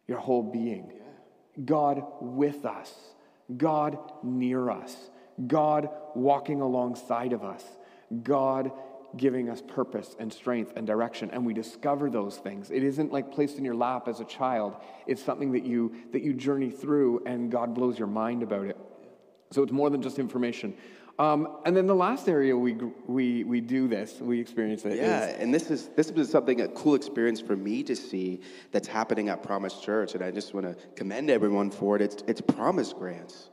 your 0.07 0.19
whole 0.19 0.43
being. 0.43 0.91
God 1.63 2.03
with 2.21 2.65
us. 2.65 2.93
God 3.55 3.97
near 4.23 4.69
us, 4.69 4.95
God 5.45 5.89
walking 6.15 6.61
alongside 6.61 7.33
of 7.33 7.43
us, 7.43 7.63
God 8.23 8.71
giving 9.15 9.49
us 9.49 9.61
purpose 9.61 10.15
and 10.19 10.33
strength 10.33 10.73
and 10.75 10.85
direction. 10.85 11.29
And 11.31 11.45
we 11.45 11.53
discover 11.53 12.09
those 12.09 12.37
things. 12.37 12.69
It 12.69 12.83
isn't 12.83 13.13
like 13.13 13.31
placed 13.31 13.57
in 13.57 13.63
your 13.63 13.75
lap 13.75 14.07
as 14.07 14.19
a 14.19 14.25
child. 14.25 14.75
It's 15.07 15.23
something 15.23 15.53
that 15.53 15.65
you 15.65 15.95
that 16.11 16.21
you 16.21 16.33
journey 16.33 16.69
through 16.69 17.23
and 17.25 17.51
god 17.51 17.73
blows 17.73 17.97
your 17.97 18.07
mind 18.07 18.43
about 18.43 18.65
it. 18.65 18.77
So 19.51 19.63
it's 19.63 19.71
more 19.71 19.89
than 19.89 20.01
just 20.01 20.19
information 20.19 20.75
um, 21.17 21.57
and 21.65 21.75
then 21.75 21.87
the 21.87 21.95
last 21.95 22.27
area 22.27 22.55
we, 22.55 22.73
we, 23.07 23.43
we 23.43 23.61
do 23.61 23.87
this, 23.87 24.19
we 24.19 24.39
experience 24.39 24.83
it. 24.85 24.97
Yeah, 24.97 25.25
is, 25.25 25.39
and 25.39 25.53
this 25.53 25.71
is 25.71 25.87
this 25.95 26.09
is 26.09 26.29
something 26.29 26.61
a 26.61 26.67
cool 26.69 26.95
experience 26.95 27.39
for 27.39 27.55
me 27.55 27.83
to 27.83 27.95
see 27.95 28.41
that's 28.71 28.87
happening 28.87 29.29
at 29.29 29.41
Promise 29.41 29.79
Church, 29.79 30.13
and 30.13 30.23
I 30.23 30.31
just 30.31 30.53
want 30.53 30.65
to 30.65 30.75
commend 30.95 31.29
everyone 31.29 31.71
for 31.71 31.95
it. 31.95 32.01
It's 32.01 32.23
it's 32.27 32.41
Promise 32.41 32.93
Grants. 32.93 33.49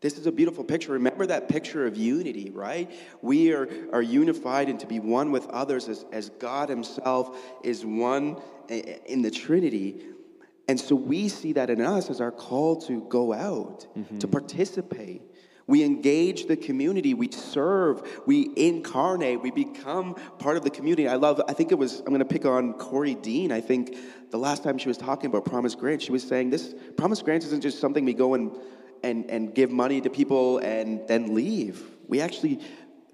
This 0.00 0.16
is 0.16 0.26
a 0.26 0.32
beautiful 0.32 0.64
picture. 0.64 0.92
Remember 0.92 1.26
that 1.26 1.48
picture 1.48 1.86
of 1.86 1.96
unity, 1.96 2.50
right? 2.50 2.90
We 3.20 3.52
are, 3.52 3.68
are 3.92 4.00
unified 4.00 4.70
and 4.70 4.80
to 4.80 4.86
be 4.86 4.98
one 4.98 5.30
with 5.30 5.46
others 5.48 5.88
as, 5.88 6.06
as 6.10 6.30
God 6.30 6.70
Himself 6.70 7.38
is 7.62 7.84
one 7.84 8.40
in 8.68 9.20
the 9.20 9.30
Trinity. 9.30 10.00
And 10.68 10.80
so 10.80 10.94
we 10.94 11.28
see 11.28 11.52
that 11.52 11.68
in 11.68 11.82
us 11.82 12.08
as 12.08 12.20
our 12.20 12.30
call 12.30 12.76
to 12.82 13.02
go 13.10 13.34
out, 13.34 13.86
mm-hmm. 13.94 14.18
to 14.18 14.28
participate, 14.28 15.20
we 15.66 15.84
engage 15.84 16.46
the 16.46 16.56
community, 16.56 17.14
we 17.14 17.30
serve, 17.30 18.02
we 18.26 18.50
incarnate, 18.56 19.40
we 19.40 19.50
become 19.50 20.14
part 20.38 20.56
of 20.56 20.64
the 20.64 20.70
community. 20.70 21.08
I 21.08 21.16
love, 21.16 21.40
I 21.48 21.52
think 21.52 21.72
it 21.72 21.76
was, 21.76 22.00
I'm 22.00 22.06
going 22.06 22.20
to 22.20 22.24
pick 22.24 22.44
on 22.44 22.74
Corey 22.74 23.14
Dean. 23.14 23.52
I 23.52 23.60
think 23.60 23.96
the 24.30 24.38
last 24.38 24.62
time 24.62 24.78
she 24.78 24.88
was 24.88 24.98
talking 24.98 25.26
about 25.26 25.44
Promise 25.44 25.74
Grants, 25.74 26.04
she 26.04 26.12
was 26.12 26.22
saying 26.22 26.50
this 26.50 26.74
Promise 26.96 27.22
Grants 27.22 27.46
isn't 27.46 27.62
just 27.62 27.80
something 27.80 28.04
we 28.04 28.14
go 28.14 28.34
and, 28.34 28.52
and, 29.02 29.30
and 29.30 29.54
give 29.54 29.70
money 29.70 30.00
to 30.00 30.10
people 30.10 30.58
and 30.58 31.06
then 31.08 31.34
leave. 31.34 31.82
We 32.08 32.20
actually 32.20 32.60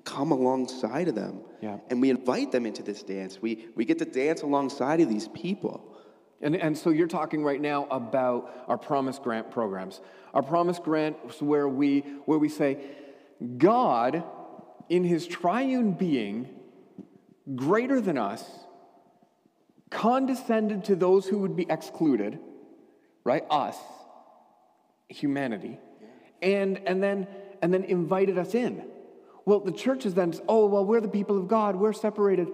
come 0.04 0.30
alongside 0.30 1.08
of 1.08 1.14
them 1.14 1.40
yeah. 1.60 1.78
and 1.90 2.00
we 2.00 2.10
invite 2.10 2.52
them 2.52 2.64
into 2.64 2.82
this 2.82 3.02
dance. 3.02 3.42
We, 3.42 3.66
we 3.74 3.84
get 3.84 3.98
to 3.98 4.04
dance 4.04 4.42
alongside 4.42 5.00
of 5.00 5.08
these 5.08 5.28
people. 5.28 5.95
And, 6.40 6.54
and 6.54 6.76
so 6.76 6.90
you're 6.90 7.06
talking 7.06 7.42
right 7.42 7.60
now 7.60 7.86
about 7.90 8.64
our 8.68 8.76
Promise 8.76 9.18
Grant 9.18 9.50
programs. 9.50 10.00
Our 10.34 10.42
Promise 10.42 10.80
Grant 10.80 11.16
is 11.28 11.40
where 11.40 11.68
we, 11.68 12.00
where 12.26 12.38
we 12.38 12.48
say, 12.48 12.78
God, 13.56 14.22
in 14.88 15.04
his 15.04 15.26
triune 15.26 15.92
being, 15.92 16.48
greater 17.54 18.00
than 18.00 18.18
us, 18.18 18.44
condescended 19.90 20.84
to 20.84 20.96
those 20.96 21.26
who 21.26 21.38
would 21.38 21.56
be 21.56 21.66
excluded, 21.70 22.38
right? 23.24 23.44
Us, 23.50 23.76
humanity, 25.08 25.78
and, 26.42 26.80
and, 26.86 27.02
then, 27.02 27.26
and 27.62 27.72
then 27.72 27.84
invited 27.84 28.36
us 28.36 28.54
in. 28.54 28.84
Well, 29.44 29.60
the 29.60 29.72
church 29.72 30.04
is 30.04 30.14
then, 30.14 30.34
oh, 30.48 30.66
well, 30.66 30.84
we're 30.84 31.00
the 31.00 31.08
people 31.08 31.38
of 31.38 31.46
God, 31.46 31.76
we're 31.76 31.92
separated. 31.92 32.48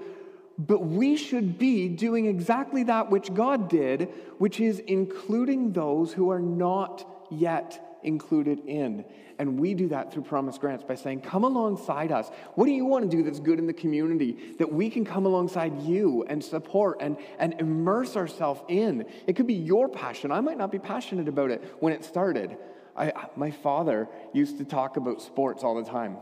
But 0.58 0.84
we 0.84 1.16
should 1.16 1.58
be 1.58 1.88
doing 1.88 2.26
exactly 2.26 2.84
that 2.84 3.10
which 3.10 3.32
God 3.32 3.68
did, 3.68 4.08
which 4.38 4.60
is 4.60 4.80
including 4.80 5.72
those 5.72 6.12
who 6.12 6.30
are 6.30 6.40
not 6.40 7.06
yet 7.30 7.98
included 8.02 8.60
in. 8.66 9.04
And 9.38 9.58
we 9.58 9.74
do 9.74 9.88
that 9.88 10.12
through 10.12 10.22
Promise 10.22 10.58
Grants 10.58 10.84
by 10.84 10.94
saying, 10.94 11.22
Come 11.22 11.44
alongside 11.44 12.12
us. 12.12 12.30
What 12.54 12.66
do 12.66 12.72
you 12.72 12.84
want 12.84 13.10
to 13.10 13.16
do 13.16 13.22
that's 13.22 13.40
good 13.40 13.58
in 13.58 13.66
the 13.66 13.72
community 13.72 14.54
that 14.58 14.72
we 14.72 14.90
can 14.90 15.04
come 15.04 15.26
alongside 15.26 15.82
you 15.82 16.24
and 16.28 16.44
support 16.44 16.98
and, 17.00 17.16
and 17.38 17.54
immerse 17.58 18.16
ourselves 18.16 18.60
in? 18.68 19.06
It 19.26 19.34
could 19.34 19.46
be 19.46 19.54
your 19.54 19.88
passion. 19.88 20.30
I 20.30 20.40
might 20.40 20.58
not 20.58 20.70
be 20.70 20.78
passionate 20.78 21.28
about 21.28 21.50
it 21.50 21.62
when 21.80 21.92
it 21.92 22.04
started. 22.04 22.56
I, 22.96 23.12
my 23.36 23.50
father 23.50 24.08
used 24.32 24.58
to 24.58 24.64
talk 24.64 24.96
about 24.96 25.22
sports 25.22 25.64
all 25.64 25.74
the 25.74 25.90
time. 25.90 26.18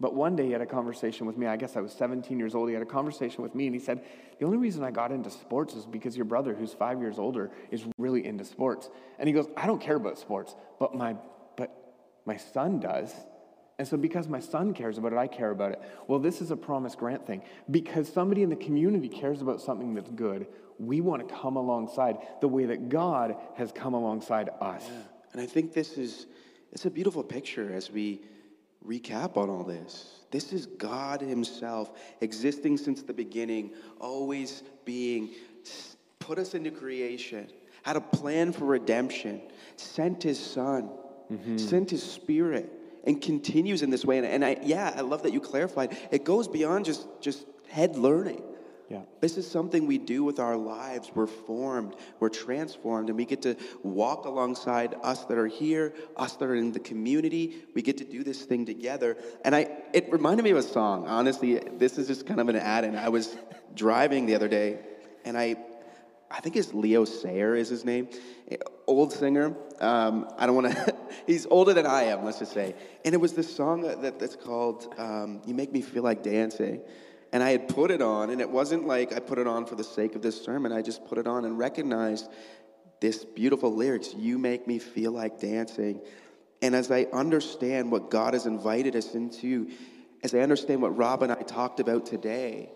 But 0.00 0.14
one 0.14 0.34
day 0.34 0.46
he 0.46 0.52
had 0.52 0.62
a 0.62 0.66
conversation 0.66 1.26
with 1.26 1.36
me. 1.36 1.46
I 1.46 1.56
guess 1.56 1.76
I 1.76 1.80
was 1.80 1.92
17 1.92 2.38
years 2.38 2.54
old. 2.54 2.68
He 2.68 2.74
had 2.74 2.82
a 2.82 2.86
conversation 2.86 3.42
with 3.42 3.54
me 3.54 3.66
and 3.66 3.74
he 3.74 3.80
said, 3.80 4.02
The 4.38 4.46
only 4.46 4.56
reason 4.56 4.82
I 4.82 4.90
got 4.90 5.12
into 5.12 5.30
sports 5.30 5.74
is 5.74 5.84
because 5.84 6.16
your 6.16 6.24
brother, 6.24 6.54
who's 6.54 6.72
five 6.72 7.00
years 7.00 7.18
older, 7.18 7.50
is 7.70 7.84
really 7.98 8.26
into 8.26 8.44
sports. 8.44 8.88
And 9.18 9.28
he 9.28 9.34
goes, 9.34 9.46
I 9.56 9.66
don't 9.66 9.80
care 9.80 9.96
about 9.96 10.18
sports, 10.18 10.54
but 10.78 10.94
my, 10.94 11.16
but 11.56 11.70
my 12.24 12.38
son 12.38 12.80
does. 12.80 13.12
And 13.78 13.88
so, 13.88 13.96
because 13.96 14.28
my 14.28 14.40
son 14.40 14.74
cares 14.74 14.98
about 14.98 15.14
it, 15.14 15.18
I 15.18 15.26
care 15.26 15.50
about 15.50 15.72
it. 15.72 15.80
Well, 16.06 16.18
this 16.18 16.42
is 16.42 16.50
a 16.50 16.56
promise 16.56 16.94
grant 16.94 17.26
thing. 17.26 17.42
Because 17.70 18.12
somebody 18.12 18.42
in 18.42 18.50
the 18.50 18.56
community 18.56 19.08
cares 19.08 19.40
about 19.40 19.62
something 19.62 19.94
that's 19.94 20.10
good, 20.10 20.46
we 20.78 21.00
want 21.00 21.26
to 21.26 21.34
come 21.34 21.56
alongside 21.56 22.18
the 22.42 22.48
way 22.48 22.66
that 22.66 22.90
God 22.90 23.36
has 23.56 23.72
come 23.72 23.94
alongside 23.94 24.50
us. 24.60 24.84
Yeah. 24.86 24.98
And 25.32 25.40
I 25.40 25.46
think 25.46 25.72
this 25.72 25.96
is 25.96 26.26
it's 26.72 26.84
a 26.84 26.90
beautiful 26.90 27.22
picture 27.22 27.72
as 27.72 27.90
we 27.90 28.20
recap 28.86 29.36
on 29.36 29.50
all 29.50 29.64
this. 29.64 30.20
This 30.30 30.52
is 30.52 30.66
God 30.66 31.20
Himself 31.20 31.92
existing 32.20 32.78
since 32.78 33.02
the 33.02 33.12
beginning, 33.12 33.72
always 34.00 34.62
being, 34.84 35.30
put 36.18 36.38
us 36.38 36.54
into 36.54 36.70
creation, 36.70 37.48
had 37.82 37.96
a 37.96 38.00
plan 38.00 38.52
for 38.52 38.66
redemption, 38.66 39.42
sent 39.76 40.22
His 40.22 40.38
Son, 40.38 40.90
mm-hmm. 41.30 41.56
sent 41.56 41.90
His 41.90 42.02
Spirit 42.02 42.72
and 43.04 43.20
continues 43.20 43.82
in 43.82 43.90
this 43.90 44.04
way. 44.04 44.18
And, 44.18 44.26
and 44.26 44.44
I, 44.44 44.58
yeah, 44.62 44.92
I 44.94 45.00
love 45.00 45.22
that 45.24 45.32
you 45.32 45.40
clarified. 45.40 45.96
It 46.10 46.24
goes 46.24 46.48
beyond 46.48 46.84
just, 46.84 47.06
just 47.20 47.44
head 47.68 47.96
learning. 47.96 48.42
Yeah. 48.90 49.02
This 49.20 49.38
is 49.38 49.48
something 49.48 49.86
we 49.86 49.98
do 49.98 50.24
with 50.24 50.40
our 50.40 50.56
lives. 50.56 51.12
We're 51.14 51.28
formed, 51.28 51.94
we're 52.18 52.28
transformed, 52.28 53.08
and 53.08 53.16
we 53.16 53.24
get 53.24 53.40
to 53.42 53.54
walk 53.84 54.24
alongside 54.24 54.96
us 55.04 55.24
that 55.26 55.38
are 55.38 55.46
here, 55.46 55.94
us 56.16 56.32
that 56.34 56.46
are 56.46 56.56
in 56.56 56.72
the 56.72 56.80
community. 56.80 57.62
We 57.72 57.82
get 57.82 57.98
to 57.98 58.04
do 58.04 58.24
this 58.24 58.42
thing 58.42 58.66
together. 58.66 59.16
And 59.44 59.54
I, 59.54 59.68
it 59.92 60.10
reminded 60.10 60.42
me 60.42 60.50
of 60.50 60.56
a 60.56 60.62
song. 60.62 61.06
Honestly, 61.06 61.60
this 61.78 61.98
is 61.98 62.08
just 62.08 62.26
kind 62.26 62.40
of 62.40 62.48
an 62.48 62.56
add-in. 62.56 62.96
I 62.96 63.10
was 63.10 63.36
driving 63.76 64.26
the 64.26 64.34
other 64.34 64.48
day, 64.48 64.80
and 65.24 65.38
I 65.38 65.56
I 66.32 66.40
think 66.40 66.54
it's 66.54 66.72
Leo 66.72 67.04
Sayer 67.04 67.56
is 67.56 67.68
his 67.68 67.84
name, 67.84 68.08
old 68.86 69.12
singer. 69.12 69.56
Um, 69.80 70.32
I 70.38 70.46
don't 70.46 70.54
want 70.54 70.72
to. 70.72 70.96
he's 71.26 71.44
older 71.46 71.74
than 71.74 71.86
I 71.86 72.04
am. 72.04 72.24
Let's 72.24 72.38
just 72.38 72.52
say. 72.52 72.76
And 73.04 73.14
it 73.14 73.18
was 73.18 73.32
this 73.32 73.52
song 73.52 73.82
that, 73.82 74.20
that's 74.20 74.36
called 74.36 74.94
um, 74.96 75.42
"You 75.44 75.54
Make 75.54 75.72
Me 75.72 75.80
Feel 75.80 76.04
Like 76.04 76.22
Dancing," 76.22 76.82
and 77.32 77.42
I 77.42 77.50
had 77.50 77.68
put 77.68 77.90
it 77.90 78.02
on, 78.02 78.30
and 78.30 78.40
it 78.40 78.50
wasn't 78.50 78.86
like 78.86 79.12
I 79.12 79.20
put 79.20 79.38
it 79.38 79.46
on 79.46 79.66
for 79.66 79.76
the 79.76 79.84
sake 79.84 80.14
of 80.14 80.22
this 80.22 80.42
sermon. 80.42 80.72
I 80.72 80.82
just 80.82 81.04
put 81.06 81.18
it 81.18 81.26
on 81.26 81.44
and 81.44 81.58
recognized 81.58 82.28
this 83.00 83.24
beautiful 83.24 83.74
lyrics. 83.74 84.14
You 84.14 84.38
make 84.38 84.66
me 84.66 84.78
feel 84.78 85.12
like 85.12 85.40
dancing. 85.40 86.00
And 86.62 86.74
as 86.74 86.90
I 86.90 87.06
understand 87.12 87.90
what 87.90 88.10
God 88.10 88.34
has 88.34 88.46
invited 88.46 88.96
us 88.96 89.14
into, 89.14 89.70
as 90.22 90.34
I 90.34 90.40
understand 90.40 90.82
what 90.82 90.96
Rob 90.96 91.22
and 91.22 91.32
I 91.32 91.42
talked 91.42 91.80
about 91.80 92.04
today 92.04 92.70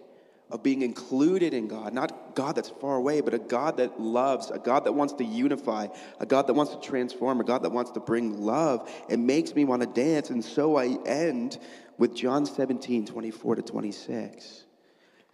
of 0.50 0.62
being 0.62 0.82
included 0.82 1.54
in 1.54 1.68
God, 1.68 1.94
not 1.94 2.34
God 2.34 2.56
that's 2.56 2.68
far 2.68 2.96
away, 2.96 3.20
but 3.20 3.32
a 3.34 3.38
God 3.38 3.78
that 3.78 4.00
loves, 4.00 4.50
a 4.50 4.58
God 4.58 4.84
that 4.84 4.92
wants 4.92 5.14
to 5.14 5.24
unify, 5.24 5.88
a 6.20 6.26
God 6.26 6.46
that 6.46 6.54
wants 6.54 6.74
to 6.74 6.80
transform, 6.80 7.40
a 7.40 7.44
God 7.44 7.62
that 7.62 7.72
wants 7.72 7.92
to 7.92 8.00
bring 8.00 8.42
love. 8.42 8.90
It 9.08 9.18
makes 9.18 9.54
me 9.54 9.64
want 9.64 9.82
to 9.82 9.88
dance. 9.88 10.30
And 10.30 10.44
so 10.44 10.76
I 10.76 10.98
end 11.06 11.58
with 11.96 12.14
John 12.14 12.44
17, 12.44 13.06
24 13.06 13.56
to 13.56 13.62
26. 13.62 14.44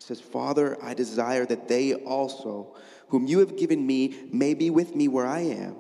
It 0.01 0.03
says, 0.03 0.21
Father, 0.21 0.83
I 0.83 0.95
desire 0.95 1.45
that 1.47 1.69
they 1.69 1.95
also, 1.95 2.77
whom 3.09 3.27
you 3.27 3.41
have 3.41 3.57
given 3.57 3.87
me, 3.87 4.15
may 4.33 4.55
be 4.55 4.71
with 4.71 4.95
me 4.95 5.09
where 5.09 5.27
I 5.27 5.41
am, 5.41 5.77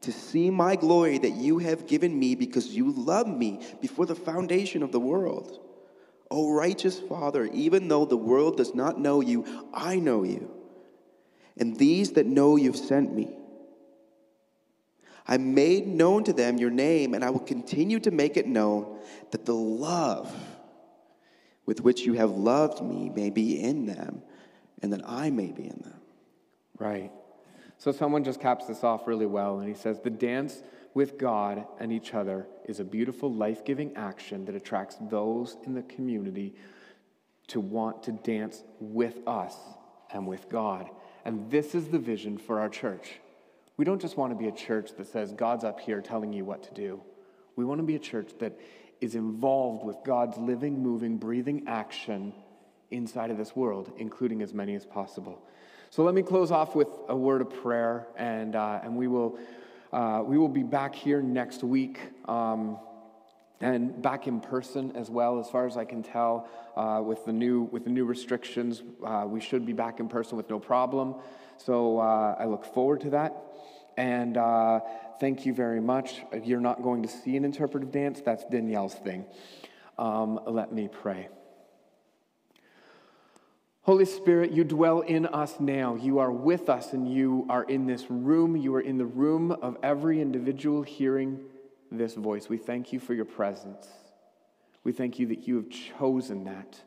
to 0.00 0.12
see 0.12 0.50
my 0.50 0.76
glory 0.76 1.18
that 1.18 1.34
you 1.34 1.58
have 1.58 1.86
given 1.86 2.18
me 2.18 2.34
because 2.34 2.74
you 2.74 2.92
loved 2.92 3.30
me 3.30 3.60
before 3.80 4.06
the 4.06 4.14
foundation 4.14 4.82
of 4.82 4.90
the 4.90 5.00
world. 5.00 5.63
O 6.30 6.52
righteous 6.52 6.98
Father, 6.98 7.46
even 7.52 7.88
though 7.88 8.04
the 8.04 8.16
world 8.16 8.56
does 8.56 8.74
not 8.74 8.98
know 8.98 9.20
you, 9.20 9.44
I 9.72 9.96
know 9.96 10.24
you. 10.24 10.50
And 11.56 11.76
these 11.76 12.12
that 12.12 12.26
know 12.26 12.56
you've 12.56 12.76
sent 12.76 13.14
me. 13.14 13.36
I 15.26 15.38
made 15.38 15.86
known 15.86 16.24
to 16.24 16.32
them 16.32 16.58
your 16.58 16.70
name, 16.70 17.14
and 17.14 17.24
I 17.24 17.30
will 17.30 17.40
continue 17.40 17.98
to 18.00 18.10
make 18.10 18.36
it 18.36 18.46
known 18.46 18.98
that 19.30 19.46
the 19.46 19.54
love 19.54 20.34
with 21.66 21.80
which 21.80 22.02
you 22.02 22.14
have 22.14 22.30
loved 22.30 22.82
me 22.82 23.08
may 23.08 23.30
be 23.30 23.60
in 23.60 23.86
them, 23.86 24.22
and 24.82 24.92
that 24.92 25.00
I 25.08 25.30
may 25.30 25.50
be 25.50 25.64
in 25.64 25.80
them. 25.82 26.00
Right. 26.78 27.10
So 27.78 27.92
someone 27.92 28.24
just 28.24 28.40
caps 28.40 28.66
this 28.66 28.84
off 28.84 29.06
really 29.06 29.26
well, 29.26 29.60
and 29.60 29.68
he 29.68 29.74
says, 29.74 30.00
The 30.00 30.10
dance 30.10 30.62
with 30.94 31.18
God 31.18 31.66
and 31.80 31.92
each 31.92 32.14
other 32.14 32.46
is 32.64 32.80
a 32.80 32.84
beautiful, 32.84 33.32
life 33.32 33.64
giving 33.64 33.96
action 33.96 34.44
that 34.46 34.54
attracts 34.54 34.96
those 35.00 35.56
in 35.64 35.74
the 35.74 35.82
community 35.82 36.54
to 37.48 37.60
want 37.60 38.04
to 38.04 38.12
dance 38.12 38.62
with 38.80 39.18
us 39.26 39.54
and 40.12 40.26
with 40.26 40.48
God. 40.48 40.88
And 41.24 41.50
this 41.50 41.74
is 41.74 41.88
the 41.88 41.98
vision 41.98 42.38
for 42.38 42.60
our 42.60 42.68
church. 42.68 43.18
We 43.76 43.84
don't 43.84 44.00
just 44.00 44.16
want 44.16 44.32
to 44.32 44.38
be 44.38 44.48
a 44.48 44.52
church 44.52 44.92
that 44.96 45.08
says 45.08 45.32
God's 45.32 45.64
up 45.64 45.80
here 45.80 46.00
telling 46.00 46.32
you 46.32 46.44
what 46.44 46.62
to 46.62 46.74
do. 46.74 47.02
We 47.56 47.64
want 47.64 47.80
to 47.80 47.86
be 47.86 47.96
a 47.96 48.00
church 48.00 48.30
that 48.38 48.58
is 49.00 49.16
involved 49.16 49.84
with 49.84 49.96
God's 50.04 50.38
living, 50.38 50.80
moving, 50.80 51.18
breathing 51.18 51.64
action 51.66 52.32
inside 52.90 53.30
of 53.30 53.36
this 53.36 53.56
world, 53.56 53.92
including 53.98 54.42
as 54.42 54.54
many 54.54 54.74
as 54.76 54.86
possible. 54.86 55.42
So 55.90 56.04
let 56.04 56.14
me 56.14 56.22
close 56.22 56.50
off 56.50 56.74
with 56.74 56.88
a 57.08 57.16
word 57.16 57.40
of 57.40 57.50
prayer, 57.50 58.06
and, 58.16 58.54
uh, 58.54 58.80
and 58.82 58.96
we 58.96 59.08
will 59.08 59.38
uh, 59.94 60.24
we 60.24 60.36
will 60.36 60.48
be 60.48 60.64
back 60.64 60.92
here 60.92 61.22
next 61.22 61.62
week 61.62 62.00
um, 62.24 62.78
and 63.60 64.02
back 64.02 64.26
in 64.26 64.40
person 64.40 64.90
as 64.96 65.08
well, 65.08 65.38
as 65.38 65.48
far 65.48 65.68
as 65.68 65.76
I 65.76 65.84
can 65.84 66.02
tell. 66.02 66.48
Uh, 66.76 67.00
with 67.00 67.24
the 67.24 67.32
new 67.32 67.62
with 67.70 67.84
the 67.84 67.90
new 67.90 68.04
restrictions, 68.04 68.82
uh, 69.06 69.24
we 69.24 69.40
should 69.40 69.64
be 69.64 69.72
back 69.72 70.00
in 70.00 70.08
person 70.08 70.36
with 70.36 70.50
no 70.50 70.58
problem. 70.58 71.14
So 71.58 72.00
uh, 72.00 72.34
I 72.36 72.46
look 72.46 72.64
forward 72.64 73.02
to 73.02 73.10
that. 73.10 73.40
And 73.96 74.36
uh, 74.36 74.80
thank 75.20 75.46
you 75.46 75.54
very 75.54 75.80
much. 75.80 76.22
You're 76.42 76.60
not 76.60 76.82
going 76.82 77.02
to 77.04 77.08
see 77.08 77.36
an 77.36 77.44
interpretive 77.44 77.92
dance. 77.92 78.20
That's 78.20 78.44
Danielle's 78.46 78.94
thing. 78.94 79.24
Um, 79.96 80.40
let 80.48 80.72
me 80.72 80.88
pray. 80.88 81.28
Holy 83.84 84.06
Spirit, 84.06 84.50
you 84.50 84.64
dwell 84.64 85.00
in 85.00 85.26
us 85.26 85.60
now. 85.60 85.94
You 85.94 86.18
are 86.18 86.32
with 86.32 86.70
us 86.70 86.94
and 86.94 87.06
you 87.06 87.46
are 87.50 87.64
in 87.64 87.84
this 87.84 88.10
room. 88.10 88.56
You 88.56 88.74
are 88.76 88.80
in 88.80 88.96
the 88.96 89.04
room 89.04 89.52
of 89.52 89.76
every 89.82 90.22
individual 90.22 90.82
hearing 90.82 91.38
this 91.92 92.14
voice. 92.14 92.48
We 92.48 92.56
thank 92.56 92.94
you 92.94 92.98
for 92.98 93.12
your 93.12 93.26
presence. 93.26 93.86
We 94.84 94.92
thank 94.92 95.18
you 95.18 95.26
that 95.26 95.46
you 95.46 95.56
have 95.56 95.68
chosen 95.68 96.44
that. 96.44 96.80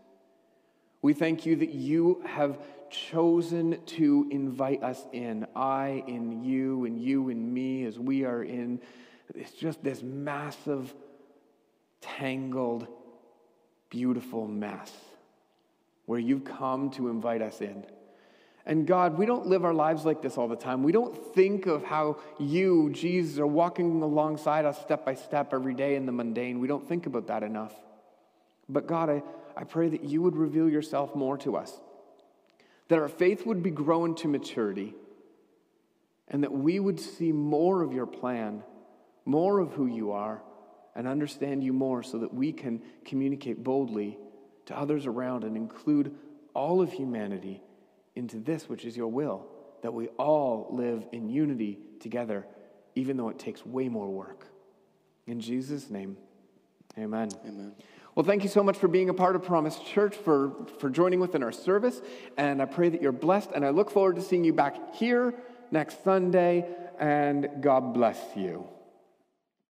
We 1.04 1.14
thank 1.14 1.46
you 1.46 1.56
that 1.58 1.70
you 1.70 2.24
have 2.26 2.58
chosen 2.90 3.80
to 3.86 4.28
invite 4.32 4.82
us 4.82 5.06
in. 5.14 5.46
I 5.56 6.04
in 6.08 6.44
you, 6.44 6.86
and 6.86 7.00
you 7.00 7.30
in 7.30 7.54
me, 7.54 7.86
as 7.86 8.00
we 8.00 8.26
are 8.26 8.44
in 8.44 8.82
it's 9.36 9.52
just 9.52 9.84
this 9.84 10.02
massive, 10.02 10.96
tangled, 12.02 12.88
beautiful 13.90 14.48
mess 14.48 14.92
where 16.08 16.20
you've 16.20 16.46
come 16.46 16.90
to 16.90 17.10
invite 17.10 17.44
us 17.44 17.62
in. 17.62 17.86
And 18.66 18.88
God, 18.88 19.18
we 19.18 19.26
don't 19.26 19.46
live 19.48 19.64
our 19.64 19.74
lives 19.74 20.04
like 20.04 20.22
this 20.22 20.38
all 20.38 20.48
the 20.48 20.56
time. 20.56 20.84
We 20.84 20.92
don't 20.92 21.16
think 21.36 21.68
of 21.68 21.84
how 21.84 22.18
you, 22.40 22.90
Jesus, 22.92 23.40
are 23.40 23.48
walking 23.48 24.02
alongside 24.02 24.66
us 24.66 24.82
step 24.82 25.06
by 25.06 25.16
step 25.16 25.54
every 25.54 25.74
day 25.74 25.96
in 25.96 26.06
the 26.06 26.12
mundane. 26.12 26.60
We 26.60 26.68
don't 26.68 26.88
think 26.88 27.06
about 27.06 27.28
that 27.28 27.44
enough. 27.44 27.74
But 28.68 28.88
God, 28.88 29.10
I, 29.10 29.24
I 29.56 29.64
pray 29.64 29.90
that 29.90 30.04
you 30.04 30.22
would 30.22 30.36
reveal 30.36 30.70
yourself 30.70 31.14
more 31.16 31.38
to 31.40 31.56
us, 31.56 31.72
that 32.88 33.00
our 33.00 33.08
faith 33.08 33.46
would 33.46 33.62
be 33.62 33.72
grown 33.72 34.16
to 34.16 34.28
maturity, 34.28 34.96
and 36.30 36.44
that 36.44 36.52
we 36.52 36.80
would 36.80 37.00
see 37.00 37.32
more 37.32 37.84
of 37.84 37.94
your 37.94 38.06
plan, 38.06 38.64
more 39.26 39.60
of 39.60 39.74
who 39.74 39.88
you 39.88 40.12
are, 40.12 40.42
and 40.96 41.08
understand 41.08 41.64
you 41.64 41.74
more 41.74 42.02
so 42.02 42.18
that 42.20 42.34
we 42.34 42.52
can 42.52 42.82
communicate 43.06 43.64
boldly 43.64 44.18
to 44.68 44.78
others 44.78 45.06
around 45.06 45.44
and 45.44 45.58
include 45.58 46.16
all 46.54 46.82
of 46.82 46.92
humanity 46.92 47.62
into 48.16 48.38
this, 48.38 48.70
which 48.70 48.86
is 48.86 48.96
your 48.96 49.08
will, 49.08 49.46
that 49.82 49.94
we 49.94 50.08
all 50.18 50.68
live 50.72 51.06
in 51.12 51.30
unity 51.30 51.80
together, 52.00 52.46
even 52.96 53.18
though 53.18 53.30
it 53.30 53.40
takes 53.40 53.66
way 53.66 53.90
more 53.90 54.08
work. 54.08 54.48
In 55.26 55.40
Jesus' 55.40 55.90
name, 55.90 56.18
amen. 56.98 57.30
Amen. 57.46 57.74
Well, 58.16 58.26
thank 58.26 58.42
you 58.42 58.50
so 58.50 58.64
much 58.64 58.78
for 58.78 58.88
being 58.88 59.10
a 59.10 59.14
part 59.14 59.36
of 59.36 59.44
Promise 59.44 59.78
Church, 59.80 60.16
for, 60.16 60.52
for 60.80 60.90
joining 60.90 61.20
within 61.20 61.44
our 61.44 61.52
service. 61.52 62.02
And 62.36 62.62
I 62.62 62.66
pray 62.66 62.90
that 62.90 63.00
you're 63.00 63.12
blessed. 63.12 63.52
And 63.54 63.64
I 63.64 63.70
look 63.70 63.92
forward 63.92 64.16
to 64.16 64.24
seeing 64.24 64.44
you 64.44 64.54
back 64.54 64.96
here 64.96 65.36
next 65.70 66.04
Sunday. 66.04 66.66
And 67.00 67.48
God 67.62 67.94
bless 67.94 68.18
you. 68.36 68.68